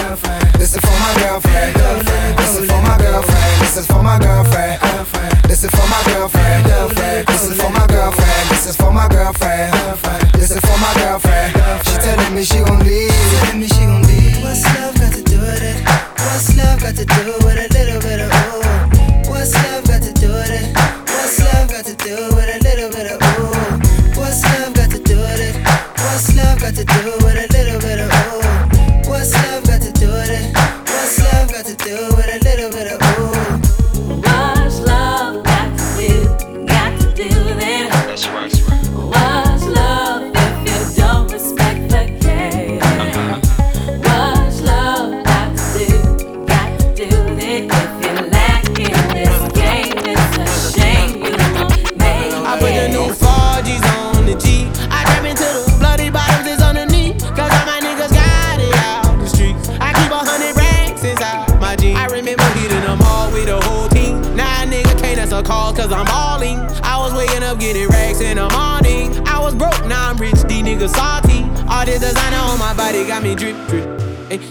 This 0.63 0.77
is 0.77 0.81
for 0.81 0.95
my 0.95 1.11
girlfriend. 1.19 1.75
This 2.39 2.55
is 2.55 2.67
for 2.71 2.79
my 2.79 2.95
girlfriend. 3.03 3.59
This 3.59 3.75
is 3.75 3.87
for 3.91 3.99
my 3.99 4.19
girlfriend. 4.23 4.87
This 5.51 5.65
is 5.67 5.75
for 5.75 5.91
my 5.91 6.07
girlfriend. 6.07 7.27
This 7.27 7.51
is 7.51 7.57
for 7.59 7.71
my 7.71 7.87
girlfriend. 7.91 8.49
This 8.49 8.67
is 8.71 8.77
for 8.77 8.93
my 8.93 9.09
girlfriend. 9.09 9.75
This 10.39 10.51
is 10.55 10.61
for 10.63 10.79
my 10.79 10.95
girlfriend. 10.95 11.51
She 11.83 11.97
telling 11.99 12.35
me 12.35 12.45
she 12.45 12.61
gon' 12.63 12.79
leave. 12.85 13.05
Getting 67.65 67.89
racks 67.89 68.21
in 68.21 68.37
the 68.37 68.49
morning. 68.51 69.27
I 69.27 69.41
was 69.41 69.55
broke, 69.55 69.87
now 69.87 70.11
I'm 70.11 70.19
rich, 70.19 70.35
these 70.43 70.63
niggas 70.63 70.91
salty. 70.91 71.45
All 71.67 71.87
this 71.87 72.01
designer 72.01 72.37
on 72.37 72.59
my 72.59 72.75
body 72.75 73.07
got 73.07 73.23
me 73.23 73.35
drip, 73.35 73.57
drip. 73.69 73.89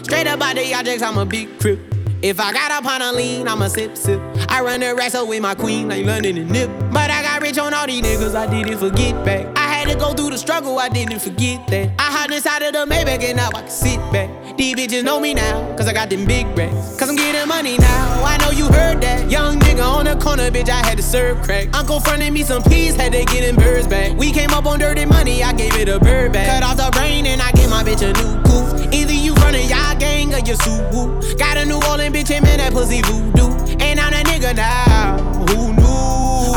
Straight 0.04 0.25
up 0.25 0.42
out 0.42 0.56
the 0.56 0.74
objects, 0.74 1.04
I'm 1.04 1.19
a 1.19 1.25
big 1.25 1.60
crip. 1.60 1.80
If 2.24 2.39
I 2.39 2.51
got 2.54 2.71
up 2.71 2.86
on 2.86 3.01
a 3.04 3.12
lean, 3.12 3.48
I'ma 3.48 3.68
sip, 3.68 3.98
sip. 3.98 4.19
I 4.50 4.62
run 4.62 4.80
the 4.80 4.95
racks 4.95 5.13
up 5.13 5.27
with 5.27 5.42
my 5.42 5.54
queen, 5.54 5.89
like 5.89 6.06
London 6.06 6.38
and 6.38 6.50
Nip. 6.50 6.71
But 6.92 7.12
I 7.12 7.21
got 7.21 7.42
rich 7.42 7.60
on 7.60 7.74
all 7.74 7.86
these 7.86 8.01
niggas, 8.01 8.33
I 8.33 8.48
did 8.48 8.68
it 8.68 8.80
for 8.80 8.89
get 8.89 9.13
back. 9.24 9.45
I 9.57 9.62
had 9.83 9.94
to 9.94 10.00
go 10.00 10.13
through 10.13 10.30
the 10.30 10.38
struggle, 10.38 10.80
I 10.80 10.88
didn't 10.88 11.19
forget 11.19 11.68
that. 11.68 11.91
I 12.00 12.12
hopped 12.12 12.31
inside 12.31 12.62
of 12.62 12.74
the 12.74 12.85
Maybach 12.85 13.24
and 13.24 13.38
now 13.38 13.50
I 13.50 13.62
can 13.62 13.69
sit 13.69 14.00
back. 14.12 14.30
These 14.56 14.75
bitches 14.75 15.03
know 15.03 15.19
me 15.19 15.33
now, 15.33 15.75
cause 15.75 15.88
I 15.88 15.94
got 15.94 16.09
them 16.09 16.25
big 16.25 16.45
racks. 16.57 16.97
Cause 16.97 17.09
I'm 17.09 17.15
getting 17.15 17.47
money 17.47 17.77
now, 17.77 18.24
I 18.24 18.38
know 18.38 18.51
you 18.51 18.68
heard 18.71 19.01
that. 19.01 19.30
Young 19.30 19.59
nigga 19.59 19.83
on 19.83 20.06
the 20.06 20.15
corner, 20.15 20.50
bitch, 20.51 20.69
I 20.69 20.85
had 20.85 20.97
to 20.97 21.03
serve 21.03 21.41
crack. 21.41 21.75
Uncle 21.75 22.00
fronted 22.00 22.31
me 22.31 22.44
some 22.44 22.63
peas, 22.63 22.95
had 22.95 23.12
to 23.12 23.25
get 23.25 23.41
them 23.41 23.56
birds 23.57 23.88
back. 23.88 24.15
We 24.18 24.31
came 24.31 24.51
up 24.51 24.65
on 24.65 24.80
dirty 24.80 25.06
money, 25.06 25.44
I 25.44 25.51
gave 25.51 25.75
it 25.75 25.89
a 25.89 26.00
bird 26.00 26.31
back. 26.31 26.47
Cut 26.47 26.63
off 26.63 26.77
the 26.77 26.97
brain 26.97 27.25
and 27.25 27.41
I 27.41 27.51
gave 27.51 27.69
my 27.69 27.83
bitch 27.83 28.03
a 28.03 28.13
new 28.13 28.41
goof. 28.44 28.94
Either 28.94 29.13
you 29.13 29.33
running 29.36 29.68
y'all 29.68 29.97
gang 30.00 30.33
or 30.33 30.39
you 30.39 30.53
Subaru. 30.53 31.38
Got 31.38 31.57
a 31.57 31.65
New 31.65 31.81
Orleans 31.89 32.15
bitch, 32.15 32.31
and 32.31 32.45
man, 32.45 32.59
that 32.59 32.72
pussy 32.72 33.01
voodoo. 33.01 33.51
And 33.81 34.00
I'm 34.00 34.12
that 34.12 34.25
nigga 34.27 34.55
now? 34.55 34.92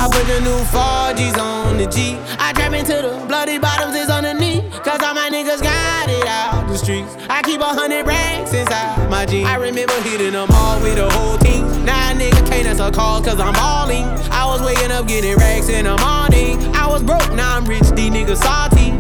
I 0.07 0.09
put 0.09 0.27
the 0.29 0.39
new 0.39 0.63
4Gs 0.71 1.37
on 1.37 1.79
the 1.79 1.87
G. 1.87 2.15
I 2.39 2.53
trap 2.53 2.73
into 2.73 2.95
the 2.95 3.27
bloody 3.27 3.59
bottoms 3.59 3.97
is 3.97 4.09
underneath. 4.09 4.63
Cause 4.85 5.03
all 5.03 5.15
my 5.15 5.29
niggas 5.29 5.61
got 5.61 6.09
it 6.09 6.25
out 6.29 6.69
the 6.69 6.79
streets. 6.79 7.17
I 7.29 7.43
keep 7.43 7.61
a 7.61 7.65
hundred 7.65 8.07
racks 8.07 8.55
inside 8.55 9.11
my 9.11 9.27
jeans. 9.27 9.49
I 9.49 9.57
remember 9.57 10.01
hitting 10.03 10.31
them 10.31 10.47
all 10.53 10.81
with 10.81 10.95
the 10.95 11.11
whole 11.11 11.37
team. 11.39 11.67
Now 11.85 12.13
a 12.13 12.15
nigga 12.15 12.39
can't 12.47 12.69
answer 12.69 12.89
calls 12.93 13.27
cause 13.27 13.41
I'm 13.41 13.53
balling. 13.55 14.05
I 14.31 14.47
was 14.47 14.63
waking 14.63 14.93
up 14.93 15.09
getting 15.09 15.35
racks 15.39 15.69
in 15.69 15.87
the 15.87 15.99
morning. 15.99 16.63
I 16.77 16.87
was 16.87 17.03
broke, 17.03 17.35
now 17.35 17.57
I'm 17.57 17.65
rich, 17.65 17.91
these 17.99 18.13
niggas 18.13 18.39
salty. 18.47 18.95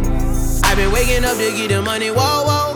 i 0.66 0.74
been 0.74 0.90
waking 0.90 1.24
up 1.24 1.36
to 1.36 1.54
get 1.54 1.68
the 1.68 1.82
money, 1.82 2.10
whoa, 2.10 2.42
whoa. 2.50 2.75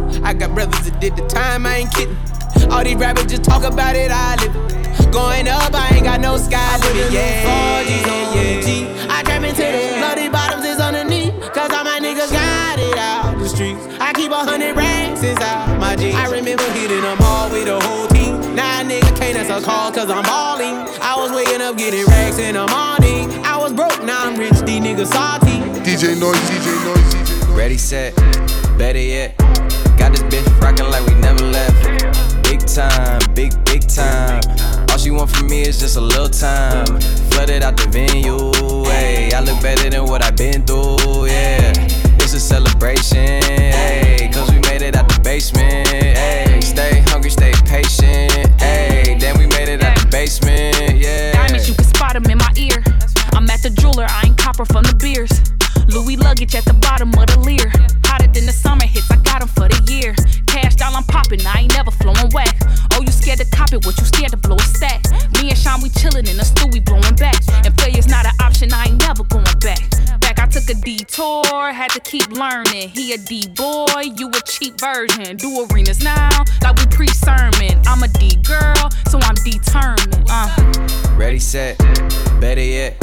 I 0.23 0.33
got 0.33 0.53
brothers 0.53 0.79
that 0.89 0.99
did 1.01 1.15
the 1.15 1.25
time, 1.27 1.65
I 1.65 1.77
ain't 1.77 1.93
kidding. 1.93 2.17
All 2.69 2.83
these 2.83 2.95
rappers 2.95 3.25
just 3.25 3.43
talk 3.43 3.63
about 3.63 3.95
it, 3.95 4.11
I 4.11 4.35
live 4.35 4.55
it. 4.55 5.11
Going 5.11 5.47
up, 5.47 5.73
I 5.73 5.95
ain't 5.95 6.05
got 6.05 6.21
no 6.21 6.37
sky 6.37 6.77
limit. 6.77 7.11
Yeah, 7.11 7.83
4G's 7.83 8.07
on 8.07 8.37
the 8.37 8.61
G. 8.61 8.87
I 9.09 9.23
trap 9.23 9.43
into 9.43 9.61
the 9.61 9.97
bloody 9.97 10.29
bottoms 10.29 10.65
is 10.65 10.79
underneath. 10.79 11.33
Cause 11.53 11.71
all 11.71 11.83
my 11.83 11.99
niggas 11.99 12.31
got 12.31 12.79
it 12.79 12.97
out 12.97 13.37
the 13.37 13.49
streets. 13.49 13.81
I 13.99 14.13
keep 14.13 14.31
a 14.31 14.35
hundred 14.35 14.75
racks 14.75 15.23
inside 15.23 15.79
my 15.79 15.95
jeans. 15.95 16.15
I 16.15 16.31
remember 16.31 16.63
hitting 16.71 17.01
them 17.01 17.17
all 17.21 17.49
with 17.49 17.65
the 17.65 17.79
whole 17.79 18.07
team. 18.07 18.55
Now 18.55 18.81
a 18.81 18.83
nigga 18.83 19.17
can't 19.17 19.37
answer 19.37 19.59
calls 19.65 19.95
cause 19.95 20.09
I'm 20.09 20.23
balling. 20.23 20.75
I 21.01 21.15
was 21.17 21.31
waking 21.31 21.61
up 21.61 21.77
getting 21.77 22.05
racks 22.05 22.37
in 22.37 22.55
the 22.55 22.67
morning. 22.67 23.31
I 23.43 23.57
was 23.57 23.73
broke, 23.73 24.03
now 24.03 24.27
I'm 24.27 24.37
rich, 24.37 24.59
these 24.63 24.81
niggas 24.81 25.07
salty. 25.07 25.59
DJ 25.83 26.19
Noise, 26.19 26.37
DJ 26.47 26.71
Noise, 26.85 27.13
DJ 27.13 27.47
Noise. 27.47 27.57
Ready, 27.57 27.77
set, 27.77 28.15
better 28.77 28.99
yet. 28.99 29.35
Rockin' 30.61 30.89
like 30.89 31.05
we 31.05 31.13
never 31.15 31.43
left. 31.43 32.43
Big 32.43 32.59
time, 32.65 33.19
big 33.33 33.51
for 35.31 35.43
me 35.45 35.61
is 35.61 35.79
just 35.79 35.97
a 35.97 36.01
little 36.01 36.29
time. 36.29 36.85
Flooded 37.31 37.63
out 37.63 37.77
the 37.77 37.87
venue, 37.89 38.53
hey. 38.85 39.31
I 39.33 39.39
look 39.41 39.61
better 39.61 39.89
than 39.89 40.05
what 40.05 40.23
I've 40.23 40.35
been 40.35 40.65
through, 40.65 41.27
yeah. 41.27 41.73
It's 42.19 42.33
a 42.33 42.39
celebration, 42.39 43.41
hey. 43.41 44.29
Cause 44.33 44.49
we 44.51 44.59
made 44.59 44.81
it 44.81 44.95
out 44.95 45.07
the 45.07 45.19
basement, 45.21 45.87
hey. 45.87 46.59
Stay 46.61 47.01
hungry, 47.07 47.29
stay 47.29 47.53
patient, 47.65 48.61
hey. 48.61 49.17
Then 49.19 49.37
we 49.37 49.47
made 49.47 49.69
it 49.69 49.83
out 49.83 49.97
the 49.97 50.07
basement, 50.07 50.97
yeah. 50.97 51.33
Diamonds, 51.33 51.67
you 51.69 51.75
can 51.75 51.85
spot 51.85 52.15
'em 52.15 52.25
in 52.25 52.37
my 52.37 52.51
ear. 52.55 52.83
I'm 53.33 53.49
at 53.49 53.61
the 53.61 53.69
jeweler, 53.69 54.07
I 54.09 54.27
ain't 54.27 54.37
copper 54.37 54.65
from 54.65 54.83
the 54.83 54.95
beers. 54.95 55.31
Louis 55.87 56.17
luggage 56.17 56.55
at 56.55 56.65
the 56.65 56.73
bottom 56.73 57.09
of 57.17 57.27
the 57.27 57.39
leer. 57.39 57.71
Hotter 58.05 58.27
than 58.27 58.45
the 58.45 58.53
summer 58.53 58.85
hits, 58.85 59.10
popping, 61.31 61.45
I 61.47 61.61
ain't 61.61 61.73
never 61.73 61.91
flowing 61.91 62.29
whack. 62.31 62.57
Oh, 62.93 63.01
you 63.01 63.11
scared 63.11 63.39
to 63.39 63.45
cop 63.45 63.73
it, 63.73 63.85
what 63.85 63.97
you 63.97 64.05
scared 64.05 64.31
to 64.31 64.37
blow 64.37 64.55
a 64.55 64.61
stack? 64.61 65.03
Me 65.33 65.49
and 65.49 65.57
Sean, 65.57 65.81
we 65.81 65.89
chillin' 65.89 66.29
in 66.29 66.37
the 66.37 66.45
stew, 66.45 66.67
we 66.71 66.79
blowing 66.79 67.15
back. 67.15 67.39
And 67.65 67.79
failure's 67.79 68.07
not 68.07 68.25
an 68.25 68.33
option, 68.41 68.73
I 68.73 68.85
ain't 68.85 68.99
never 68.99 69.23
going 69.23 69.45
back. 69.59 69.79
Back, 70.19 70.39
I 70.39 70.45
took 70.47 70.69
a 70.69 70.73
detour, 70.73 71.71
had 71.71 71.89
to 71.91 71.99
keep 71.99 72.29
learning. 72.31 72.89
He 72.89 73.13
a 73.13 73.17
D 73.17 73.47
boy, 73.55 74.11
you 74.17 74.29
a 74.29 74.41
cheap 74.45 74.79
version. 74.79 75.37
Do 75.37 75.67
arenas 75.71 76.03
now, 76.03 76.29
like 76.63 76.77
we 76.77 76.85
pre 76.87 77.07
sermon. 77.07 77.81
I'm 77.85 78.03
a 78.03 78.07
D 78.07 78.35
girl, 78.43 78.89
so 79.09 79.19
I'm 79.21 79.35
determined. 79.35 80.25
Uh. 80.29 80.49
Ready, 81.15 81.39
set, 81.39 81.77
better 82.39 82.61
yet. 82.61 82.99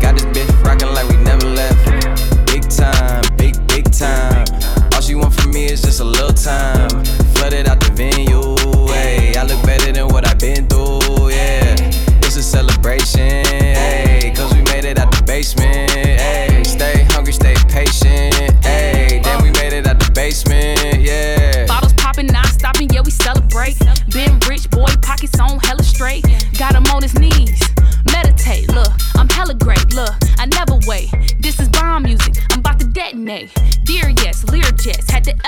Got 0.00 0.18
this 0.18 0.24
bitch 0.26 0.64
rockin' 0.64 0.92
like 0.92 1.08
we 1.08 1.16
never 1.18 1.46
left. 1.46 2.46
Big 2.46 2.68
time, 2.68 3.24
big, 3.36 3.54
big 3.68 3.90
time. 3.92 4.81
She 5.12 5.16
want 5.16 5.34
from 5.34 5.50
me 5.50 5.66
is 5.66 5.82
just 5.82 6.00
a 6.00 6.04
little 6.04 6.32
time. 6.32 6.88
Flooded 7.34 7.68
out 7.68 7.80
the 7.80 7.92
venue, 7.92 8.56
hey. 8.94 9.36
I 9.36 9.42
look 9.42 9.62
better 9.62 9.92
than 9.92 10.08
what 10.08 10.26
I've 10.26 10.38
been 10.38 10.66
through, 10.68 11.28
yeah. 11.28 11.76
It's 12.24 12.36
a 12.36 12.42
celebration, 12.42 13.44
hey. 13.44 14.32
Cause 14.34 14.54
we 14.54 14.62
made 14.62 14.86
it 14.86 14.98
out 14.98 15.12
the 15.12 15.22
basement, 15.24 15.90
hey. 15.90 16.62
Stay 16.64 17.04
hungry, 17.10 17.34
stay 17.34 17.54
patient, 17.68 18.32
hey. 18.64 19.20
Then 19.22 19.42
we 19.42 19.50
made 19.50 19.74
it 19.74 19.86
out 19.86 19.98
the 19.98 20.10
basement, 20.12 21.02
yeah. 21.02 21.66
Bottles 21.66 21.92
popping, 21.92 22.28
non 22.28 22.46
stopping, 22.46 22.88
yeah, 22.88 23.02
we 23.04 23.10
celebrate. 23.10 23.76
Been 24.08 24.40
rich, 24.48 24.70
boy, 24.70 24.88
pockets 25.02 25.38
on 25.38 25.58
hella 25.58 25.82
straight. 25.82 26.24
Got 26.56 26.74
him 26.74 26.86
on 26.86 27.02
his 27.02 27.12
knees. 27.18 27.60
Meditate, 28.06 28.72
look, 28.72 28.92
I'm 29.16 29.28
hella 29.28 29.52
great, 29.52 29.92
look, 29.92 30.14
I 30.38 30.46
never 30.46 30.78
wait. 30.86 31.10
This 31.38 31.60
is 31.60 31.68
bomb 31.68 32.04
music, 32.04 32.34
I'm 32.50 32.60
about 32.60 32.80
to 32.80 32.86
detonate. 32.86 33.52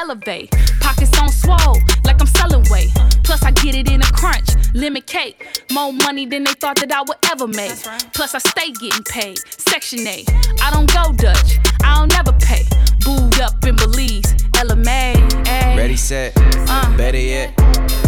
Elevate. 0.05 0.51
Pockets 0.81 1.19
on 1.19 1.31
swole, 1.31 1.79
like 2.05 2.21
I'm 2.21 2.27
selling 2.27 2.65
weight. 2.71 2.91
Plus, 3.23 3.43
I 3.43 3.51
get 3.53 3.75
it 3.75 3.91
in 3.91 4.03
a 4.03 4.11
crunch, 4.13 4.49
limit 4.75 5.07
cake. 5.07 5.65
More 5.73 5.93
money 5.93 6.27
than 6.27 6.45
they 6.45 6.53
thought 6.53 6.77
that 6.81 6.93
I 6.93 7.01
would 7.01 7.17
ever 7.33 7.47
make. 7.47 7.77
Plus, 8.13 8.35
I 8.35 8.39
stay 8.39 8.71
getting 8.73 9.03
paid. 9.05 9.39
Section 9.49 10.07
8, 10.07 10.29
I 10.63 10.71
don't 10.73 10.93
go 10.93 11.13
Dutch, 11.13 11.59
I 11.83 11.97
don't 11.97 12.13
never 12.13 12.33
pay. 12.33 12.65
Booed 13.05 13.41
up 13.41 13.65
in 13.65 13.77
Belize, 13.77 14.35
LMA, 14.65 15.15
ayy. 15.45 15.77
Ready, 15.77 15.97
set, 15.97 16.33
uh. 16.37 16.97
better 16.97 17.19
yet. 17.19 17.57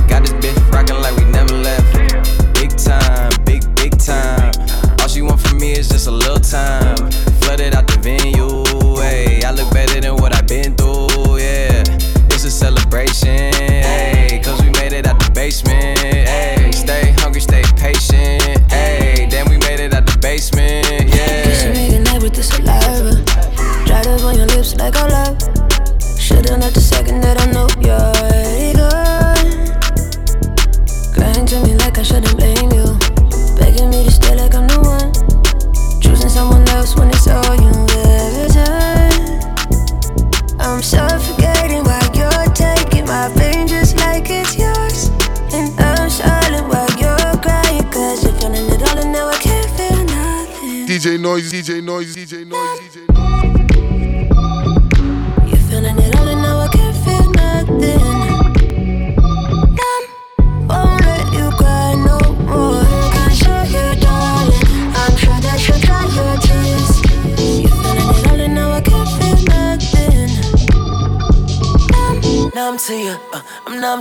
Got 0.07 0.21
this 0.23 0.35
bitch 0.35 0.73
rockin' 0.73 1.01
like 1.01 1.17
we 1.17 1.25
never 1.25 1.55
left. 1.55 1.93
Big 2.55 2.77
time, 2.77 3.33
big, 3.45 3.63
big 3.75 3.97
time. 3.99 4.53
All 5.01 5.09
she 5.09 5.23
want 5.23 5.41
from 5.41 5.59
me 5.59 5.73
is 5.73 5.89
just 5.89 6.09
a 6.09 6.11
little 6.11 6.41
time. 6.41 6.97
Flooded 7.41 7.75
out 7.75 7.87
the 7.87 7.99
venue, 8.01 8.65
hey. 9.01 9.43
I 9.43 9.51
look 9.53 9.71
better 9.73 10.01
than 10.01 10.17
what 10.17 10.26
celebration, 13.17 13.76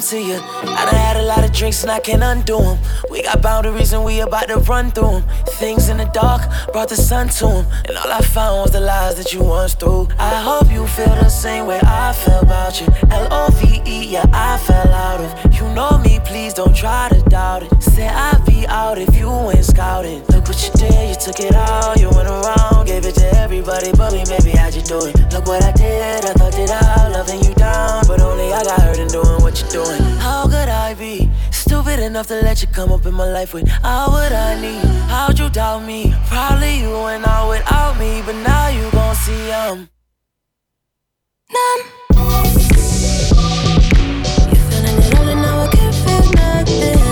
to 0.06 0.22
you. 0.22 0.75
Drinks 1.56 1.84
and 1.84 1.92
I 1.92 2.00
can't 2.00 2.22
undo 2.22 2.60
them. 2.60 2.78
We 3.10 3.24
got 3.24 3.42
boundaries 3.42 3.94
and 3.94 4.04
we 4.04 4.20
about 4.20 4.50
to 4.50 4.58
run 4.58 4.92
through 4.92 5.22
them. 5.22 5.24
Things 5.60 5.90
in 5.90 5.98
the 5.98 6.06
dark 6.06 6.42
brought 6.74 6.90
the 6.90 6.98
sun 6.98 7.30
to 7.30 7.46
them. 7.46 7.66
And 7.86 7.98
all 7.98 8.12
I 8.12 8.20
found 8.20 8.62
was 8.62 8.72
the 8.72 8.82
lies 8.82 9.16
that 9.16 9.34
you 9.34 9.42
once 9.42 9.74
threw. 9.74 10.08
I 10.20 10.42
hope 10.42 10.70
you 10.72 10.86
feel 10.88 11.16
the 11.16 11.30
same 11.30 11.66
way 11.66 11.80
I 11.82 12.14
feel 12.14 12.40
about 12.40 12.82
you. 12.82 12.88
L 13.10 13.28
O 13.32 13.50
V 13.52 13.82
E, 13.86 14.12
yeah, 14.12 14.26
I 14.34 14.58
fell 14.58 14.92
out 14.92 15.22
of. 15.22 15.56
You 15.56 15.64
know 15.74 15.98
me, 16.00 16.20
please 16.26 16.54
don't 16.54 16.76
try 16.76 17.10
to 17.10 17.22
doubt 17.30 17.64
it. 17.64 17.82
Say 17.82 18.08
I'd 18.08 18.44
be 18.46 18.68
out 18.68 18.98
if 18.98 19.16
you 19.16 19.30
went 19.30 19.64
scouting. 19.64 20.24
Look 20.28 20.48
what 20.50 20.62
you 20.64 20.72
did, 20.74 21.10
you 21.10 21.16
took 21.16 21.40
it 21.40 21.56
all. 21.56 21.96
You 21.96 22.10
went 22.10 22.28
around, 22.28 22.86
gave 22.86 23.06
it 23.06 23.16
to 23.16 23.38
everybody 23.38 23.92
but 23.96 24.12
me, 24.14 24.24
baby, 24.28 24.52
how'd 24.52 24.76
you 24.76 24.82
do 24.82 25.00
it? 25.06 25.16
Look 25.32 25.46
what 25.46 25.64
I 25.64 25.72
did, 25.72 26.26
I 26.26 26.34
thought 26.34 26.58
it 26.58 26.70
out, 26.70 27.12
loving 27.12 27.42
you 27.44 27.54
down. 27.56 28.04
But 28.08 28.22
only 28.22 28.52
I 28.52 28.64
got 28.64 28.82
hurt 28.82 29.00
in 29.00 29.08
doing 29.08 29.42
what 29.42 29.62
you're 29.62 29.86
doing. 29.86 30.02
Stupid 31.86 32.04
enough 32.04 32.28
to 32.28 32.42
let 32.42 32.62
you 32.62 32.68
come 32.70 32.92
up 32.92 33.06
in 33.06 33.14
my 33.14 33.30
life 33.32 33.54
with 33.54 33.70
all 33.84 34.12
what 34.12 34.32
I 34.32 34.60
need? 34.60 34.84
How'd 35.08 35.38
you 35.38 35.50
doubt 35.50 35.84
me? 35.86 36.14
Probably 36.28 36.80
you 36.80 36.90
went 36.90 37.28
out 37.28 37.50
without 37.50 38.00
me, 38.00 38.24
but 38.26 38.36
now 38.36 38.70
you 38.70 38.90
gon' 38.92 39.16
see 39.16 39.52
I'm 39.52 39.90
numb. 41.54 41.82
You're 44.52 44.66
feeling 44.70 44.98
it 44.98 45.20
all 45.20 45.28
and 45.30 45.42
now 45.42 45.62
I 45.62 45.68
can't 45.68 45.96
feel 45.96 46.32
nothing. 46.34 47.05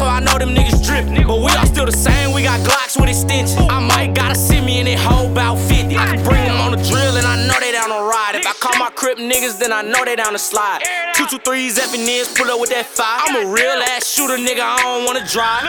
So 0.00 0.06
I 0.06 0.20
know 0.20 0.38
them 0.38 0.54
niggas 0.56 0.80
drippin'. 0.80 1.26
But 1.28 1.38
we 1.44 1.52
all 1.52 1.66
still 1.66 1.84
the 1.84 1.92
same, 1.92 2.32
we 2.32 2.42
got 2.42 2.60
Glocks 2.60 2.98
with 2.98 3.10
extensions. 3.10 3.68
I 3.68 3.80
might 3.80 4.14
gotta 4.14 4.34
see 4.34 4.60
me 4.64 4.80
in 4.80 4.86
that 4.86 4.98
whole 4.98 5.30
about 5.30 5.56
50. 5.56 5.94
I 5.94 6.16
can 6.16 6.24
bring 6.24 6.44
them 6.48 6.56
on 6.56 6.70
the 6.72 6.80
drill, 6.88 7.20
and 7.20 7.26
I 7.26 7.36
know 7.46 7.60
they 7.60 7.72
down 7.72 7.90
to 7.92 8.00
ride. 8.08 8.34
If 8.34 8.46
I 8.46 8.54
call 8.64 8.76
my 8.78 8.88
crip 8.96 9.18
niggas, 9.18 9.58
then 9.58 9.72
I 9.72 9.82
know 9.82 10.02
they 10.06 10.16
down 10.16 10.32
the 10.32 10.38
slide. 10.38 10.80
Two 11.14 11.26
two 11.26 11.38
threes, 11.44 11.76
is, 11.76 12.28
pull 12.32 12.50
up 12.50 12.60
with 12.60 12.70
that 12.70 12.86
five. 12.86 13.28
I'm 13.28 13.44
a 13.44 13.52
real 13.52 13.78
ass 13.92 14.08
shooter, 14.08 14.38
nigga. 14.38 14.64
I 14.64 14.80
don't 14.80 15.04
wanna 15.04 15.26
drive. 15.28 15.68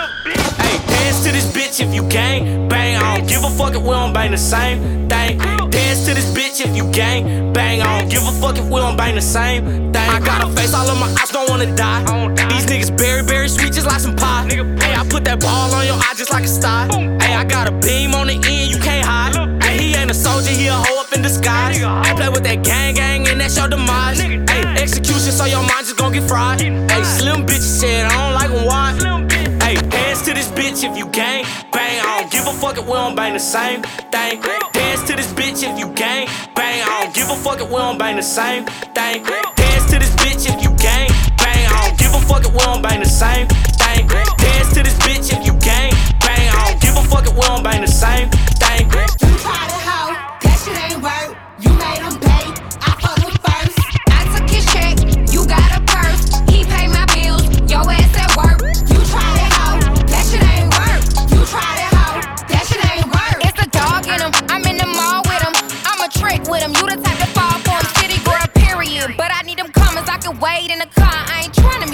Hey, 0.64 0.78
dance 0.88 1.26
to 1.26 1.32
this 1.36 1.48
bitch 1.52 1.84
if 1.86 1.94
you 1.94 2.08
gang 2.08 2.70
bang. 2.70 2.96
I 2.96 3.18
don't 3.18 3.28
give 3.28 3.44
a 3.44 3.50
fuck 3.50 3.76
if 3.76 3.82
we 3.82 3.90
don't 3.90 4.14
bang 4.14 4.32
the 4.32 4.38
same 4.38 5.10
thing. 5.10 5.51
Dance 5.92 6.06
to 6.06 6.14
this 6.14 6.32
bitch 6.32 6.66
if 6.66 6.74
you 6.74 6.90
gang 6.94 7.52
bang. 7.52 7.82
I 7.82 8.00
don't 8.00 8.10
give 8.10 8.24
a 8.26 8.32
fuck 8.40 8.58
if 8.58 8.64
we 8.64 8.80
don't 8.80 8.96
bang 8.96 9.14
the 9.14 9.22
same 9.22 9.92
thing. 9.92 10.10
I 10.10 10.22
got 10.22 10.42
a 10.42 10.50
face 10.56 10.74
all 10.74 10.90
of 10.90 10.98
my 10.98 11.08
eyes, 11.20 11.32
don't 11.32 11.50
wanna 11.50 11.76
die. 11.76 12.00
These 12.48 12.66
niggas 12.68 12.98
berry, 12.98 13.24
berry 13.24 13.50
sweet, 13.50 13.74
just 13.74 13.86
like 13.86 14.00
some 14.00 14.16
pie. 14.16 14.48
Hey, 14.50 14.96
I 14.96 15.06
put 15.10 15.26
that 15.26 15.42
ball 15.42 15.74
on 15.74 15.86
your 15.86 15.98
eye 15.98 16.14
just 16.16 16.32
like 16.32 16.46
a 16.46 16.48
star. 16.48 16.88
Hey, 17.20 17.36
I 17.36 17.44
got 17.44 17.68
a 17.68 17.74
beam 17.74 18.16
on 18.16 18.28
the 18.28 18.36
end, 18.36 18.72
you 18.72 18.80
can't 18.80 19.06
hide. 19.06 19.36
Hey, 19.62 19.80
he 19.80 19.94
ain't 19.94 20.10
a 20.10 20.14
soldier, 20.14 20.52
he 20.52 20.68
a 20.68 20.76
hoe 20.76 21.02
up 21.02 21.12
in 21.12 21.22
disguise. 21.22 21.84
I 21.84 22.14
play 22.16 22.30
with 22.30 22.44
that 22.44 22.64
gang, 22.64 22.96
gang, 22.96 23.28
and 23.28 23.42
that's 23.42 23.58
your 23.58 23.68
demise. 23.68 24.18
Hey, 24.18 24.64
execution, 24.82 25.34
so 25.34 25.44
your 25.44 25.60
mind 25.60 25.88
just 25.88 25.98
gon' 25.98 26.14
get 26.14 26.24
fried. 26.24 26.62
Hey, 26.62 27.04
slim 27.04 27.46
bitch 27.46 27.60
said, 27.60 28.06
I 28.06 28.16
don't 28.16 28.34
like 28.34 28.50
them 28.50 28.66
wide. 28.66 29.41
Hey, 29.72 29.80
dance 29.88 30.26
to 30.26 30.34
this 30.34 30.50
bitch 30.50 30.84
if 30.84 30.98
you 30.98 31.08
gang 31.08 31.46
bang. 31.72 32.02
I 32.02 32.20
don't 32.20 32.30
give 32.30 32.46
a 32.46 32.52
fuck 32.52 32.78
if 32.78 32.86
we 32.86 32.92
don't 32.92 33.16
bang 33.16 33.32
the 33.32 33.40
same 33.40 33.82
thing. 34.12 34.42
Dance 34.74 35.04
to 35.08 35.16
this 35.16 35.32
bitch 35.32 35.64
if 35.64 35.80
you 35.80 35.88
gang 35.96 36.28
bang. 36.54 36.84
I 36.84 37.04
don't 37.04 37.16
give 37.16 37.30
a 37.30 37.36
fuck 37.38 37.62
if 37.62 37.70
we 37.70 37.78
don't 37.78 37.98
bang 37.98 38.18
the 38.18 38.22
same 38.22 38.66
thing. 38.66 39.24
Dance 39.24 39.86
to 39.92 39.98
this 39.98 40.14
bitch 40.20 40.44
if 40.52 40.62
you 40.62 40.76
gang 40.76 41.08
bang. 41.38 41.68
I 41.72 41.88
don't 41.88 41.98
give 41.98 42.14
a 42.14 42.20
fuck 42.20 42.44
if 42.44 42.52
we 42.52 42.60
don't 42.60 42.82
bang 42.82 43.00
the 43.00 43.08
same 43.08 43.48
thing. 43.48 44.08
Dance 44.10 44.74
to 44.74 44.84
this 44.84 44.98
bitch 45.08 45.32
if 45.32 45.46
you 45.46 45.54
gang 45.64 45.94
bang. 46.20 46.50
I 46.52 46.68
don't 46.68 46.82
give 46.82 46.98
a 46.98 47.04
fuck 47.08 47.26
if 47.26 47.34
we 47.34 47.40
don't 47.40 47.64
bang 47.64 47.80
the 47.80 47.88
same 47.88 48.30
thing. 48.60 49.21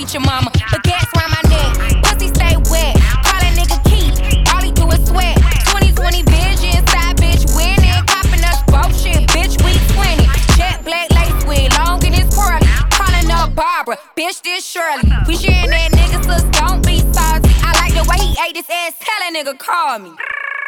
Meet 0.07 0.13
your 0.13 0.23
mama. 0.23 0.51
But 0.71 0.83
gas 0.83 1.05
round 1.15 1.31
my 1.31 1.41
neck. 1.49 2.03
Pussy 2.03 2.27
stay 2.27 2.55
wet. 2.71 2.95
Call 3.27 3.39
that 3.43 3.53
nigga 3.55 3.77
Keith. 3.83 4.15
All 4.53 4.61
he 4.61 4.71
do 4.71 4.87
is 4.91 5.03
sweat. 5.07 5.35
2020 5.67 6.23
vision. 6.23 6.79
Side 6.87 7.17
bitch 7.17 7.43
winning. 7.55 7.91
Copping 8.07 8.43
us 8.43 8.63
both 8.71 8.93
shit. 8.95 9.27
Bitch, 9.35 9.59
we 9.63 9.75
20. 9.95 10.23
Jet 10.55 10.83
black 10.83 11.11
lace 11.11 11.45
wig. 11.45 11.71
Long 11.77 11.99
and 12.05 12.15
it's 12.15 12.33
curly. 12.35 12.63
Calling 12.91 13.31
up 13.31 13.53
Barbara. 13.55 13.97
Bitch, 14.15 14.41
this 14.43 14.65
Shirley. 14.65 15.11
We 15.27 15.35
sharing 15.35 15.71
that 15.71 15.91
nigga, 15.91 16.23
sis. 16.23 16.43
Don't 16.55 16.85
be 16.85 16.99
salty. 17.11 17.51
I 17.63 17.75
like 17.83 17.93
the 17.93 18.07
way 18.07 18.19
he 18.23 18.31
ate 18.47 18.55
his 18.55 18.69
ass. 18.69 18.95
Tell 18.99 19.19
that 19.19 19.31
nigga 19.35 19.57
call 19.59 19.99
me. 19.99 20.11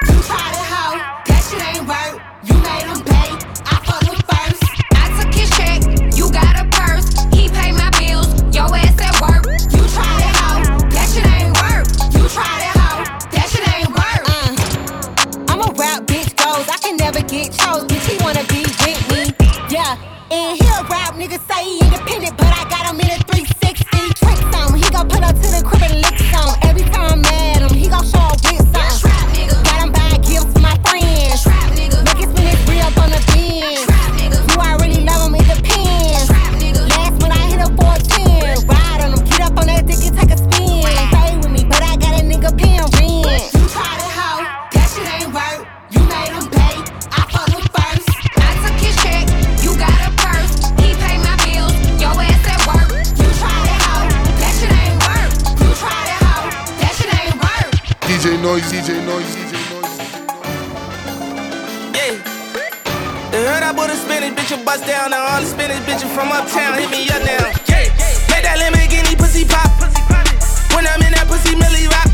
You 0.08 0.20
tried 0.24 0.52
to 0.52 0.64
hoe, 0.68 1.00
that 1.28 1.42
shit 1.48 1.64
ain't 1.64 1.88
work. 1.88 2.20
You 2.44 2.56
made 2.64 2.88
him 2.92 3.09
never 17.12 17.28
get 17.28 17.52
chose. 17.54 17.84
Bitch, 17.86 18.06
he 18.06 18.24
wanna 18.24 18.44
be 18.46 18.62
with 18.62 19.10
me. 19.10 19.34
Yeah. 19.70 19.98
And 20.32 20.58
he 20.58 20.68
a 20.68 20.84
rap 20.86 21.16
nigga 21.16 21.40
say 21.50 21.64
he 21.64 21.80
independent, 21.82 22.38
but 22.38 22.54
I 22.54 22.70
got 22.70 22.86
him 22.86 23.00
in 23.02 23.10
a 23.10 23.18
360. 23.26 24.14
Trick 24.14 24.38
some. 24.54 24.76
He 24.76 24.88
gon' 24.92 25.10
put 25.10 25.24
up 25.24 25.36
to 25.36 25.50
the 25.50 25.64
crib 25.66 25.90
and 25.90 26.02
lick 26.02 26.18
some. 26.30 26.54
Every 26.62 26.84
time 26.84 27.26
I'm 27.26 27.26
at 27.26 27.62
him, 27.62 27.76
he 27.76 27.88
gon' 27.90 28.06
show 28.06 28.20
up 28.20 28.38
with 28.44 28.59
Noise, 58.50 58.72
DJ 58.74 59.06
Noise, 59.06 59.36
DJ 59.36 59.54
Noise. 59.70 59.98
Yeah. 61.94 62.18
They 63.30 63.46
heard 63.46 63.62
I 63.62 63.72
bought 63.72 63.92
a 63.92 63.96
spinach, 63.96 64.34
bitch, 64.34 64.60
a 64.60 64.66
bust 64.66 64.88
down. 64.88 65.12
Now 65.12 65.22
all 65.22 65.42
the 65.42 65.46
spinach 65.46 65.78
bitches 65.86 66.10
from 66.16 66.32
uptown 66.32 66.80
hit 66.80 66.90
me 66.90 67.08
up 67.10 67.22
now. 67.22 67.46
Yeah. 67.70 67.94
Make 68.26 68.42
that 68.42 68.58
Lamborghini 68.58 69.16
pussy 69.20 69.46
pop. 69.46 69.70
When 70.74 70.88
I'm 70.88 71.00
in 71.06 71.14
that 71.14 71.28
pussy, 71.28 71.54
Millie 71.54 71.86
rock. 71.94 72.09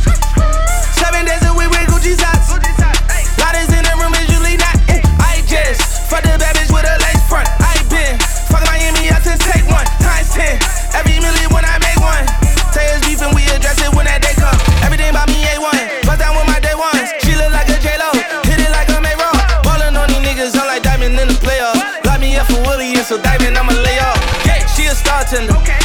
So 23.06 23.22
diamond, 23.22 23.56
I'ma 23.56 23.74
lay 23.84 24.00
off. 24.00 24.46
Yeah, 24.48 24.66
she 24.66 24.86
a 24.88 24.96
star 24.96 25.24
tender. 25.26 25.54
I'm 25.54 25.85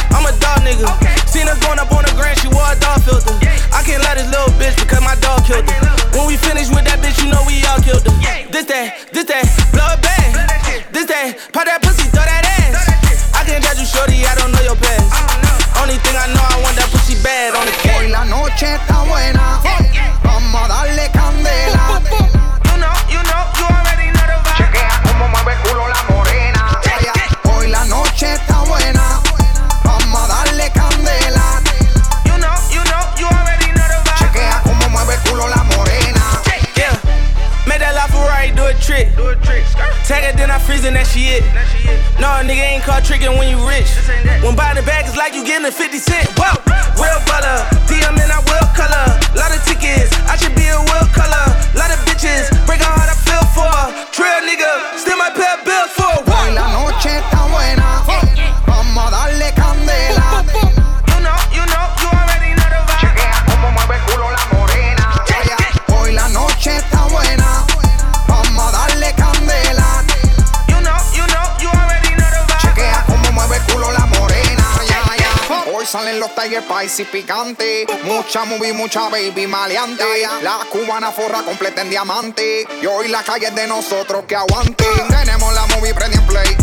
Spicy 76.61 77.05
picante. 77.05 77.85
Mucha 78.03 78.45
movie, 78.45 78.73
mucha 78.73 79.09
baby 79.09 79.47
maleante. 79.47 80.03
La 80.41 80.59
cubana 80.69 81.11
forra 81.11 81.43
completa 81.43 81.81
en 81.81 81.89
diamante. 81.89 82.67
Y 82.81 82.85
hoy 82.85 83.07
la 83.07 83.23
calle 83.23 83.47
es 83.47 83.55
de 83.55 83.67
nosotros 83.67 84.25
que 84.27 84.35
aguante. 84.35 84.85
Tenemos 85.09 85.53
la 85.53 85.65
movie 85.67 85.93
prendí 85.93 86.17
en 86.17 86.27
play. 86.27 86.57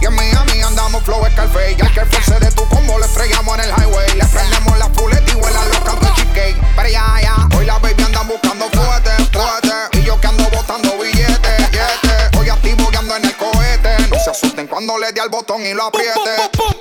Y 0.00 0.06
en 0.06 0.14
Miami 0.14 0.62
andamos 0.62 1.02
flow 1.04 1.24
Scarface. 1.32 1.76
Y 1.78 1.82
al 1.82 1.92
que 1.92 2.04
force 2.06 2.38
de 2.40 2.50
tu 2.52 2.66
combo 2.68 2.98
le 2.98 3.06
estrellamos 3.06 3.58
en 3.58 3.64
el 3.64 3.70
highway. 3.70 4.14
Le 4.16 4.24
prendemos 4.26 4.78
la 4.78 4.88
full 4.90 5.12
y 5.12 5.16
en 5.16 5.40
la 5.40 5.64
loca 5.66 5.94
de 6.00 6.14
cheesecake. 6.14 6.56
Pero 6.76 6.88
ya, 6.88 7.20
ya. 7.20 7.48
Hoy 7.56 7.66
la 7.66 7.78
baby 7.78 8.02
andan 8.02 8.28
buscando 8.28 8.68
fuerte, 8.70 9.10
fuerte. 9.32 9.98
Y 9.98 10.02
yo 10.04 10.20
que 10.20 10.26
ando 10.26 10.44
botando 10.50 10.96
billetes, 10.98 11.70
billetes. 11.70 12.38
Hoy 12.38 12.48
activo 12.48 12.90
que 12.90 12.96
ando 12.96 13.16
en 13.16 13.24
el 13.24 13.36
cohete. 13.36 14.08
No 14.10 14.18
se 14.18 14.30
asusten 14.30 14.66
cuando 14.66 14.98
le 14.98 15.12
dé 15.12 15.20
al 15.20 15.28
botón 15.28 15.64
y 15.64 15.74
lo 15.74 15.84
apriete. 15.84 16.73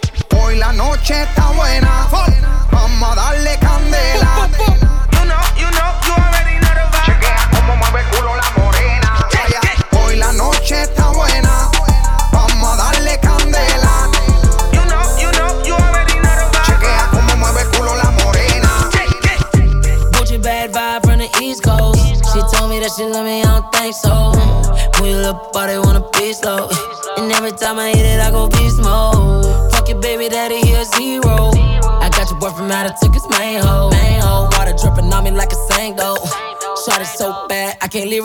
Hoy 0.53 0.59
la 0.59 0.71
noche 0.71 1.23
está 1.23 1.49
buena. 1.49 2.07
Vamos 2.71 3.11
a 3.11 3.15
darle 3.15 3.57
candela. 3.57 4.42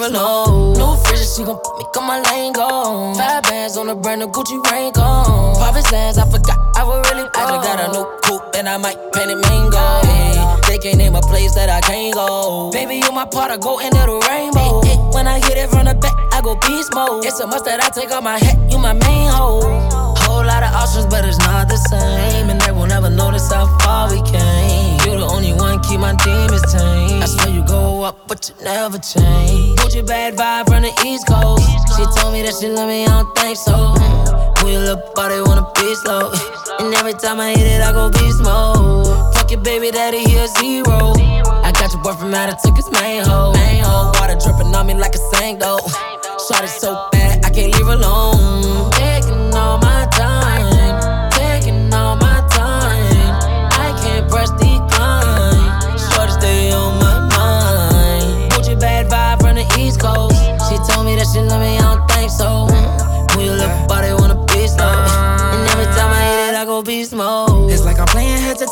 I 0.09 0.14
can't 0.14 0.14
leave 0.14 0.14
her 0.14 0.16
alone. 0.16 0.73
New 0.75 0.97
fridge, 1.05 1.27
she 1.37 1.44
gon' 1.44 1.57
me 1.57 1.85
on 1.97 2.07
my 2.07 2.21
lane 2.31 2.53
go. 2.53 3.14
Five 3.14 3.42
bands 3.44 3.77
on 3.77 3.87
the 3.87 3.94
brand 3.94 4.21
new 4.21 4.29
Gucci 4.29 4.62
rain 4.71 4.92
gone. 4.92 5.55
Pop 5.57 5.75
his 5.75 5.92
ass, 5.92 6.18
I 6.18 6.29
forgot 6.31 6.59
I 6.77 6.85
would 6.85 7.05
really 7.11 7.29
go. 7.29 7.40
I 7.40 7.51
just 7.51 7.66
got 7.66 7.81
a 7.81 7.92
new 7.92 8.07
coupe 8.23 8.57
and 8.57 8.68
I 8.68 8.77
might 8.77 8.97
paint 9.12 9.31
it 9.31 9.37
mango. 9.37 9.79
Hey, 10.07 10.57
they 10.66 10.79
can't 10.79 10.99
name 10.99 11.14
a 11.14 11.21
place 11.21 11.55
that 11.55 11.68
I 11.68 11.81
can't 11.81 12.14
go. 12.14 12.71
Baby, 12.73 12.97
you 12.97 13.12
my 13.12 13.27
part, 13.27 13.51
I 13.51 13.57
go 13.57 13.79
into 13.81 13.99
the 13.99 14.18
rainbow. 14.29 14.81
When 15.12 15.27
I 15.27 15.40
hit 15.40 15.59
it 15.59 15.68
from 15.71 15.87
the 15.87 15.94
back, 15.94 16.14
I 16.33 16.40
go 16.40 16.55
beast 16.66 16.94
mode. 16.94 17.25
It's 17.25 17.40
a 17.40 17.47
must 17.47 17.64
that 17.66 17.83
I 17.83 17.88
take 17.90 18.11
off 18.11 18.23
my 18.23 18.38
hat, 18.38 18.57
you 18.71 18.79
my 18.79 18.92
main 18.92 19.29
hoe. 19.29 19.78
Lot 20.59 20.75
of 20.75 20.75
options, 20.75 21.07
but 21.07 21.25
it's 21.25 21.38
not 21.38 21.68
the 21.68 21.77
same. 21.87 22.51
And 22.51 22.61
they 22.62 22.73
will 22.73 22.90
never 22.90 23.09
notice 23.09 23.47
how 23.47 23.71
far 23.79 24.11
we 24.11 24.18
came. 24.27 24.99
You're 25.07 25.23
the 25.23 25.29
only 25.31 25.53
one 25.53 25.79
keep 25.87 26.01
my 26.01 26.18
demons 26.18 26.66
tame. 26.66 27.23
I 27.23 27.27
swear 27.27 27.55
you 27.55 27.62
go 27.62 28.03
up, 28.03 28.27
but 28.27 28.42
you 28.51 28.64
never 28.64 28.99
change. 28.99 29.79
Gucci 29.79 30.03
bad 30.05 30.35
vibe 30.35 30.66
from 30.66 30.83
the 30.83 30.90
East 31.07 31.31
Coast. 31.31 31.62
She 31.94 32.03
told 32.18 32.35
me 32.35 32.42
that 32.42 32.59
she 32.59 32.66
love 32.66 32.88
me, 32.90 33.07
I 33.07 33.23
don't 33.23 33.31
think 33.38 33.55
so. 33.55 33.94
When 34.59 34.75
you 34.75 34.83
look, 34.83 35.14
they 35.14 35.42
wanna 35.47 35.62
be 35.79 35.94
slow. 36.03 36.35
And 36.83 36.92
every 36.92 37.14
time 37.14 37.38
I 37.38 37.55
hit 37.55 37.79
it, 37.79 37.81
I 37.81 37.92
go 37.94 38.11
beast 38.11 38.42
mode. 38.42 39.07
Fuck 39.38 39.53
your 39.53 39.62
baby 39.62 39.92
daddy, 39.92 40.27
he 40.27 40.42
a 40.42 40.49
zero. 40.59 41.14
I 41.62 41.71
got 41.71 41.94
your 41.94 42.03
boyfriend 42.03 42.35
mad, 42.35 42.51
I 42.51 42.59
took 42.59 42.75
main 42.99 43.23
hoe. 43.23 43.55
Water 44.18 44.35
dripping 44.42 44.75
on 44.75 44.88
me 44.88 44.94
like 44.94 45.14
a 45.14 45.23
sink. 45.38 45.62
Shot 45.62 46.66
it 46.66 46.75
so 46.83 47.07
bad, 47.12 47.44
I 47.47 47.51
can't 47.51 47.71
leave 47.79 47.87
alone. 47.87 48.38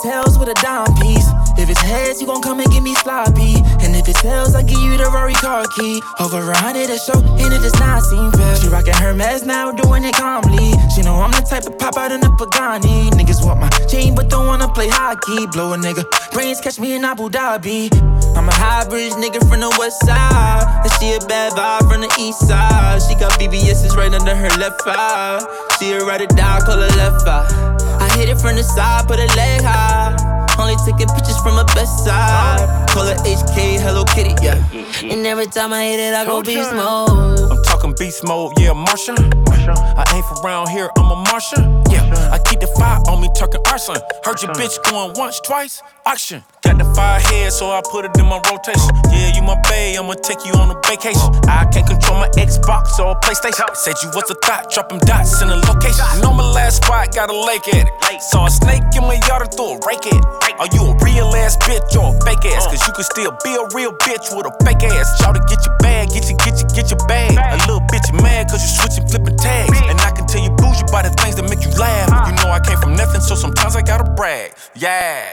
Tails 0.07 0.39
with 0.39 0.49
a 0.49 0.55
dime 0.63 0.95
piece. 1.03 1.27
If 1.59 1.69
it's 1.69 1.81
heads, 1.81 2.21
you 2.21 2.27
gon' 2.27 2.41
come 2.41 2.61
and 2.61 2.71
give 2.71 2.83
me 2.83 2.95
sloppy. 2.95 3.59
And 3.83 3.91
if 3.97 4.07
it's 4.09 4.23
tails, 4.23 4.55
I 4.55 4.63
give 4.63 4.79
you 4.79 4.97
the 4.97 5.11
Rory 5.11 5.35
car 5.35 5.67
key. 5.77 6.01
Over 6.21 6.39
a 6.39 6.57
hundred 6.57 6.91
a 6.91 6.99
show, 6.99 7.19
and 7.43 7.51
it 7.53 7.61
does 7.67 7.75
not 7.81 8.03
seem 8.03 8.31
fair. 8.39 8.55
She 8.57 8.69
rockin' 8.69 8.95
her 8.95 9.15
mess 9.15 9.43
now, 9.43 9.73
doing 9.73 10.05
it 10.05 10.15
calmly. 10.15 10.71
She 10.95 11.03
know 11.03 11.17
I'm 11.19 11.33
the 11.33 11.43
type 11.51 11.65
to 11.65 11.73
pop 11.73 11.97
out 11.97 12.13
in 12.13 12.21
the 12.21 12.31
Pagani. 12.39 13.11
Niggas 13.19 13.45
want 13.45 13.59
my 13.59 13.71
chain, 13.91 14.15
but 14.15 14.31
don't 14.31 14.47
wanna 14.47 14.69
play 14.69 14.89
hockey. 14.89 15.47
Blow 15.49 15.73
a 15.73 15.77
nigga, 15.77 16.05
brains 16.33 16.61
catch 16.61 16.79
me 16.79 16.95
in 16.95 17.05
Abu 17.05 17.29
Dhabi. 17.29 17.91
I'm 18.37 18.49
a 18.49 18.55
hybrid 18.55 19.13
nigga 19.23 19.41
from 19.49 19.61
the 19.61 19.75
west 19.79 20.07
side. 20.07 20.65
And 20.85 20.93
she 21.01 21.15
a 21.15 21.21
bad 21.27 21.53
vibe 21.59 21.91
from 21.91 22.03
the 22.03 22.13
east 22.21 22.47
side. 22.47 23.03
She 23.03 23.15
got 23.17 23.33
BBS's 23.41 23.97
right 23.97 24.13
under 24.13 24.37
her 24.37 24.53
left 24.61 24.83
eye. 24.87 25.43
See 25.79 25.91
her 25.93 26.05
ride 26.07 26.21
it 26.21 26.31
down, 26.37 26.61
call 26.63 26.79
her 26.79 26.95
left 26.97 27.27
eye. 27.27 27.96
Hit 28.17 28.31
it 28.31 28.39
from 28.41 28.57
the 28.57 28.63
side, 28.65 29.07
put 29.07 29.19
a 29.19 29.27
leg 29.37 29.63
high. 29.63 30.17
Only 30.59 30.77
taking 30.87 31.07
pictures 31.15 31.37
from 31.45 31.57
her 31.57 31.69
best 31.77 32.03
side. 32.05 32.89
Call 32.89 33.05
her 33.05 33.15
HK, 33.17 33.79
Hello 33.79 34.05
Kitty, 34.05 34.35
yeah. 34.43 34.57
And 35.05 35.27
every 35.27 35.47
time 35.47 35.73
I 35.73 35.85
hit 35.85 36.01
it, 36.01 36.15
I 36.15 36.25
go 36.25 36.41
beast 36.43 36.73
mode. 36.73 37.53
Beast 37.95 38.25
mode, 38.25 38.53
yeah, 38.59 38.73
Martian. 38.73 39.17
I 39.17 40.05
ain't 40.15 40.25
from 40.27 40.45
around 40.45 40.69
here, 40.69 40.91
I'm 40.97 41.11
a 41.11 41.17
Martian. 41.31 41.83
Yeah, 41.91 42.33
I 42.33 42.39
keep 42.39 42.61
the 42.61 42.67
fire 42.79 43.01
on 43.09 43.21
me, 43.21 43.29
talking 43.35 43.61
arson. 43.67 43.97
Heard 44.25 44.43
your 44.43 44.53
bitch 44.55 44.79
going 44.91 45.13
once, 45.17 45.41
twice, 45.41 45.83
auction. 46.05 46.43
Got 46.63 46.79
the 46.79 46.85
fire 46.95 47.21
head, 47.21 47.53
so 47.53 47.71
I 47.71 47.81
put 47.91 48.05
it 48.05 48.17
in 48.19 48.27
my 48.27 48.41
rotation. 48.51 48.91
Yeah, 49.11 49.35
you 49.35 49.43
my 49.43 49.59
bae, 49.67 49.97
I'ma 49.99 50.15
take 50.23 50.45
you 50.45 50.53
on 50.55 50.71
a 50.71 50.79
vacation. 50.87 51.31
I 51.49 51.67
can't 51.71 51.87
control 51.87 52.19
my 52.19 52.29
Xbox 52.37 52.99
or 52.99 53.19
PlayStation. 53.21 53.67
Said 53.75 53.95
you 54.03 54.11
was 54.15 54.31
a 54.31 54.37
thought, 54.47 54.71
dropping 54.71 55.01
dots 55.01 55.43
in 55.43 55.49
a 55.49 55.57
location. 55.57 56.05
Know 56.23 56.33
my 56.33 56.47
last 56.47 56.85
spot, 56.85 57.15
got 57.15 57.31
a 57.31 57.37
lake 57.37 57.67
at 57.75 57.87
it. 57.87 58.23
Saw 58.23 58.47
a 58.47 58.51
snake 58.51 58.83
in 58.95 59.03
my 59.03 59.19
yard, 59.29 59.43
I 59.43 59.49
threw 59.51 59.75
a 59.75 59.79
rake 59.87 60.07
at 60.07 60.15
it. 60.15 60.25
Are 60.59 60.69
you 60.73 60.89
a 60.89 60.97
real 61.05 61.29
ass 61.37 61.57
bitch 61.59 61.93
or 62.01 62.17
a 62.17 62.21
fake 62.25 62.45
ass? 62.55 62.67
Cause 62.67 62.81
you 62.87 62.93
can 62.95 63.05
still 63.05 63.33
be 63.45 63.53
a 63.55 63.65
real 63.77 63.93
bitch 63.93 64.33
with 64.35 64.47
a 64.47 64.53
fake 64.65 64.83
ass. 64.89 65.21
Shout 65.21 65.35
to 65.35 65.43
get 65.45 65.65
your 65.67 65.77
bag, 65.79 66.09
get 66.09 66.31
you, 66.31 66.37
get 66.39 66.57
you, 66.57 66.67
get 66.73 66.89
your 66.89 67.03
bag. 67.07 67.37
A 67.37 67.57
little 67.69 67.76
bitch 67.81 68.13
you 68.13 68.21
mad 68.23 68.49
cause 68.49 68.63
you 68.63 68.69
switching, 68.69 69.07
flipping 69.09 69.37
tags. 69.37 69.79
And 69.87 70.01
I 70.01 70.11
can 70.11 70.27
tell 70.27 70.43
you 70.43 70.51
bougie 70.51 70.85
by 70.93 71.03
the 71.03 71.11
things 71.21 71.37
that 71.37 71.49
make 71.49 71.63
you 71.65 71.71
laugh. 71.79 72.09
You 72.29 72.35
know 72.43 72.51
I 72.51 72.61
came 72.61 72.79
from 72.79 72.97
nothing, 72.97 73.21
so 73.21 73.35
sometimes 73.35 73.77
I 73.77 73.83
gotta 73.83 74.09
brag. 74.17 74.53
Yeah. 74.75 75.33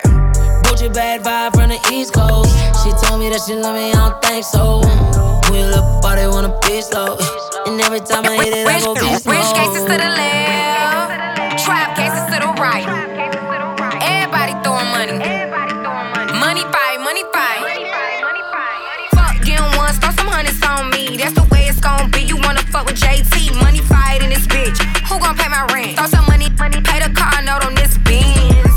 Gucci 0.64 0.94
bad 0.94 1.22
vibe 1.22 1.54
from 1.54 1.70
the 1.70 1.80
East 1.92 2.14
Coast. 2.14 2.52
She 2.84 2.92
told 3.06 3.20
me 3.20 3.30
that 3.30 3.42
she 3.46 3.56
love 3.56 3.76
me, 3.76 3.92
I 3.92 4.10
don't 4.10 4.22
think 4.24 4.46
so. 4.46 4.82
When 5.50 5.60
you 5.60 5.68
look, 5.70 6.02
but 6.02 6.16
they 6.16 6.28
wanna 6.28 6.58
be 6.62 6.82
slow. 6.82 7.18
And 7.66 7.80
every 7.82 8.00
time 8.00 8.26
I 8.26 8.36
hit 8.44 8.54
it, 8.54 8.68
I 8.68 8.80
go 8.82 8.94
beast 8.96 9.26
mode. 9.26 9.36
Rich 9.36 9.54
cases 9.56 9.84
to 9.86 9.96
the 9.96 10.10
left, 10.18 11.64
trap 11.64 11.96
cases 11.96 12.26
to 12.34 12.40
the 12.42 12.52
right. 12.60 13.03
My 25.54 25.66
rent? 25.74 25.96
Throw 25.98 26.08
some 26.08 26.26
money, 26.26 26.50
money, 26.58 26.82
pay 26.82 27.00
the 27.00 27.14
car 27.14 27.42
note 27.44 27.64
on 27.66 27.76
this 27.76 27.98
Benz. 28.00 28.76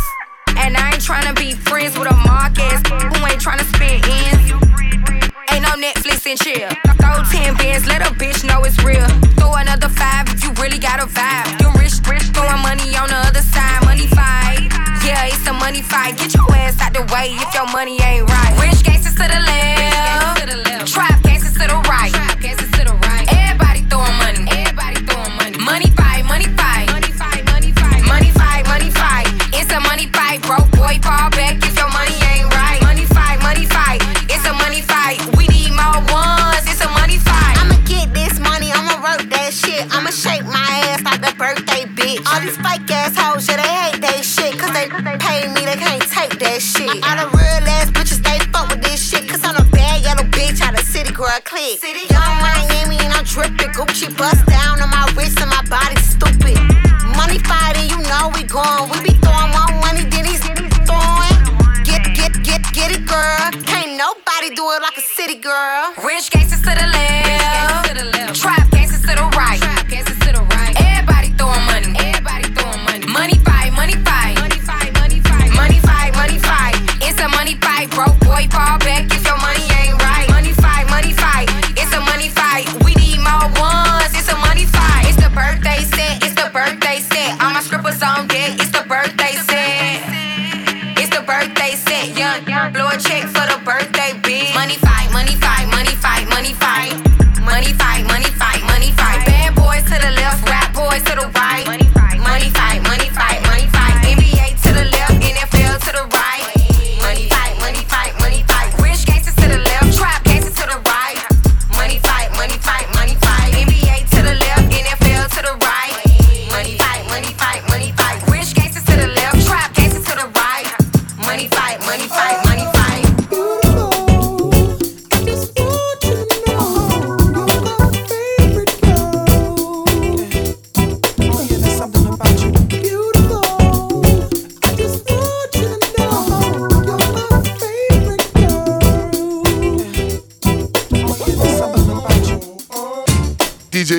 And 0.56 0.76
I 0.76 0.92
ain't 0.92 1.02
tryna 1.02 1.34
be 1.36 1.52
friends 1.52 1.98
with 1.98 2.10
a 2.10 2.16
Marcus 2.28 2.80
who 2.90 3.18
ain't 3.26 3.40
tryna 3.40 3.64
spend 3.72 4.04
ends. 4.04 4.52
Ain't 5.52 5.62
no 5.62 5.72
Netflix 5.80 6.26
and 6.26 6.38
chill. 6.38 6.65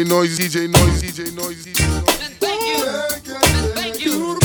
DJ 0.08 0.10
Noise, 0.10 0.40
DJ 0.40 0.70
Noise, 0.70 1.02
DJ 1.04 1.36
Noise, 1.36 1.66
DJ 1.66 1.84
Noise. 1.90 2.16
Thank 2.40 4.00
you. 4.00 4.40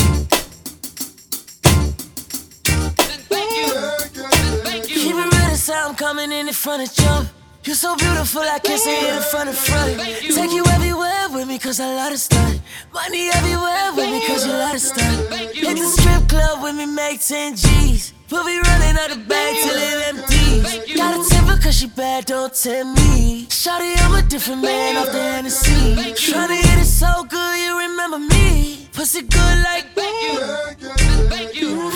Keep 4.83 5.15
it 5.15 5.17
real, 5.17 5.29
the 5.29 5.55
sound 5.55 5.97
coming 5.97 6.33
in 6.33 6.47
the 6.47 6.53
front 6.53 6.83
of 6.83 6.93
jump. 6.93 7.29
You're 7.63 7.77
so 7.77 7.95
beautiful, 7.95 8.41
I 8.41 8.59
can't 8.59 8.77
see 8.77 8.91
it 8.91 9.15
in 9.15 9.21
front 9.21 9.47
of 9.47 9.57
front. 9.57 10.01
Take 10.01 10.51
you 10.51 10.65
everywhere 10.67 11.12
with 11.33 11.47
me, 11.47 11.57
cause 11.57 11.79
I 11.79 11.87
love 11.95 12.11
to 12.11 12.17
stunt. 12.17 12.61
Money 12.93 13.29
everywhere 13.33 13.91
with 13.95 14.09
me, 14.11 14.25
cause 14.27 14.45
you 14.45 14.53
love 14.53 14.73
to 14.73 14.79
stunt. 14.79 15.33
Hit 15.55 15.77
the 15.77 15.85
strip 15.85 16.29
club 16.29 16.61
with 16.61 16.75
me, 16.75 16.85
make 16.85 17.21
10 17.21 17.55
G's. 17.55 18.13
We'll 18.29 18.45
be 18.45 18.59
running 18.59 18.97
out 18.97 19.09
the 19.09 19.17
bag 19.27 19.55
till 19.63 19.75
it 19.75 20.07
empties. 20.09 20.95
Got 20.95 21.19
a 21.19 21.29
temper 21.29 21.61
cause 21.61 21.79
she 21.79 21.87
bad, 21.87 22.25
don't 22.25 22.53
tempt 22.53 22.99
me. 22.99 23.45
Shawty, 23.47 23.95
I'm 24.03 24.13
a 24.13 24.21
different 24.27 24.61
man 24.61 24.97
off 24.97 25.11
the 25.11 25.21
Hennessy. 25.21 25.95
Tryna 26.13 26.55
hit 26.55 26.79
it 26.79 26.85
so 26.85 27.23
good, 27.23 27.59
you 27.59 27.79
remember 27.79 28.19
me. 28.19 28.87
Pussy 28.93 29.21
good 29.21 29.57
like 29.63 29.85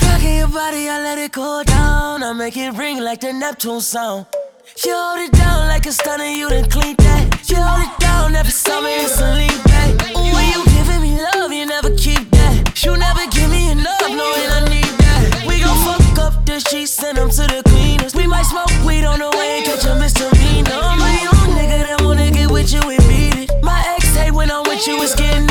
Rocking 0.07 0.37
your 0.37 0.47
body, 0.47 0.89
I 0.89 0.99
let 1.03 1.17
it 1.17 1.31
go 1.31 1.63
down. 1.63 2.23
I 2.23 2.33
make 2.33 2.57
it 2.57 2.71
ring 2.71 2.99
like 2.99 3.21
the 3.21 3.33
Neptune 3.33 3.81
sound. 3.81 4.25
You 4.83 4.93
hold 4.93 5.19
it 5.19 5.31
down 5.31 5.67
like 5.67 5.85
a 5.85 5.91
stunner, 5.91 6.25
you 6.25 6.49
done 6.49 6.69
clean 6.69 6.95
that. 6.97 7.36
You 7.47 7.55
hold 7.55 7.79
it 7.79 7.99
down 7.99 8.35
every 8.35 8.51
summer. 8.51 8.89
When 8.89 10.45
you 10.51 10.65
giving 10.65 11.01
me 11.01 11.15
love, 11.15 11.51
you 11.51 11.65
never 11.65 11.95
keep 11.95 12.29
that. 12.31 12.83
You 12.83 12.97
never 12.97 13.25
give 13.31 13.49
me 13.49 13.71
enough, 13.71 14.01
knowing 14.01 14.49
I 14.51 14.67
need 14.67 14.93
that. 14.99 15.45
We 15.47 15.61
gon' 15.61 15.77
fuck 15.87 16.19
up 16.19 16.45
the 16.45 16.59
sheets, 16.59 16.97
to 16.97 17.13
the 17.13 17.63
cleaners. 17.65 18.13
We 18.15 18.27
might 18.27 18.43
smoke 18.43 18.71
weed 18.85 19.05
on 19.05 19.19
the 19.19 19.29
way 19.37 19.63
catch 19.63 19.85
a 19.85 19.95
misdemeanor. 19.95 20.75
Nigga 21.55 21.87
that 21.87 22.01
wanna 22.03 22.29
get 22.31 22.51
with 22.51 22.73
you 22.73 22.81
beat 23.07 23.35
it. 23.35 23.51
My 23.63 23.81
ex 23.95 24.13
hate 24.15 24.31
when 24.31 24.51
I'm 24.51 24.63
with 24.63 24.85
you, 24.85 25.01
it's 25.01 25.15
getting 25.15 25.46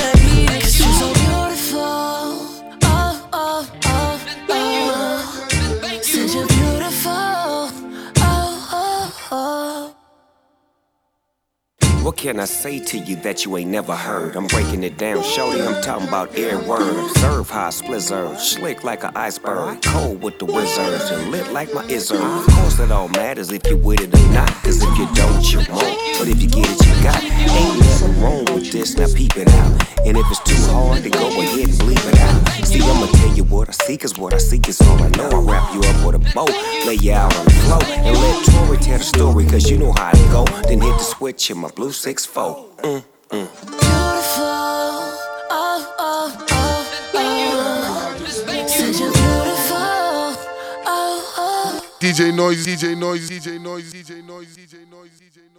What 12.07 12.16
can 12.16 12.38
I 12.38 12.45
say 12.45 12.79
to 12.79 12.99
you 12.99 13.16
that 13.27 13.45
you 13.45 13.57
ain't 13.57 13.69
never 13.69 13.97
heard? 13.97 14.37
I'm 14.37 14.47
breaking 14.47 14.85
it 14.85 14.97
down, 14.97 15.25
shorty. 15.25 15.61
I'm 15.61 15.83
talking 15.83 16.07
about 16.07 16.33
every 16.37 16.64
word. 16.64 17.05
Observe 17.05 17.51
how 17.51 17.66
I 17.66 17.71
splizzard, 17.71 18.38
slick 18.38 18.85
like 18.85 19.03
an 19.03 19.11
iceberg, 19.16 19.83
cold 19.83 20.23
with 20.23 20.38
the 20.38 20.45
wizards, 20.45 21.11
and 21.11 21.33
lit 21.33 21.51
like 21.51 21.75
my 21.75 21.85
izzard. 21.88 22.21
Of 22.21 22.47
course, 22.47 22.79
it 22.79 22.92
all 22.92 23.09
matters 23.09 23.51
if 23.51 23.66
you 23.66 23.77
with 23.77 24.03
it 24.03 24.14
or 24.14 24.29
not. 24.33 24.51
Cause 24.62 24.85
if 24.85 24.97
you 24.97 25.09
don't, 25.16 25.53
you 25.53 25.59
won't. 25.59 25.99
But 26.21 26.29
if 26.29 26.40
you 26.40 26.49
get 26.49 26.71
it, 26.71 26.87
you 26.87 26.95
got. 27.07 27.23
Ain't 27.23 27.79
nothing 27.79 28.21
wrong 28.21 28.45
with 28.55 28.73
this. 28.73 28.97
Now 28.97 29.07
peep 29.14 29.37
it 29.37 29.49
out. 29.49 29.73
And 30.07 30.16
if 30.16 30.27
it's 30.31 30.40
too 30.40 30.61
hard, 30.73 31.03
then 31.03 31.12
go 31.12 31.27
ahead 31.29 31.69
and 31.69 31.79
bleep 31.83 32.05
it 32.12 32.19
out. 32.19 32.66
See, 32.66 32.83
I'ma 32.83 33.07
tell 33.07 33.35
you 33.37 33.45
what 33.45 33.69
I 33.69 33.73
see, 33.73 33.97
cause 33.97 34.19
what 34.19 34.35
I 34.35 34.38
see 34.38 34.61
is 34.66 34.81
all 34.81 35.03
I 35.03 35.09
know. 35.19 35.31
I 35.31 35.40
wrap 35.51 35.75
you 35.75 35.81
up 35.81 35.99
with 36.07 36.16
a 36.21 36.23
bow, 36.35 36.47
lay 36.87 36.95
you 36.95 37.12
out 37.12 37.35
on 37.38 37.45
the 37.45 37.51
floor, 37.62 37.83
and 38.07 38.14
let 38.23 38.45
Tori 38.47 38.79
tell 38.79 38.99
the 38.99 39.05
story, 39.05 39.47
cause 39.47 39.71
you 39.71 39.79
know 39.79 39.92
how 39.92 40.11
to 40.11 40.25
go. 40.35 40.45
Then 40.69 40.81
hit 40.81 40.97
the 40.99 41.07
switch 41.14 41.51
in 41.51 41.59
my 41.59 41.69
blue 41.71 41.92
6 41.92 42.27
4. 42.27 42.55
Mm, 42.83 43.05
mm. 43.31 43.31
Beautiful. 43.31 44.47
Oh, 45.49 45.95
oh, 45.99 46.47
oh, 46.49 46.87
oh. 47.14 48.66
Said 48.69 48.95
you're 49.01 49.12
beautiful. 49.12 49.77
Oh, 50.88 51.35
oh. 51.38 51.90
DJ 52.01 52.35
Noise, 52.35 52.66
DJ 52.66 52.99
Noise, 52.99 53.31
DJ 53.31 53.61
Noise, 53.61 53.92
DJ 53.92 54.25
Noise, 54.27 54.57
DJ 54.57 54.90
Noise, 54.90 55.21
DJ 55.21 55.38
Noise. 55.55 55.56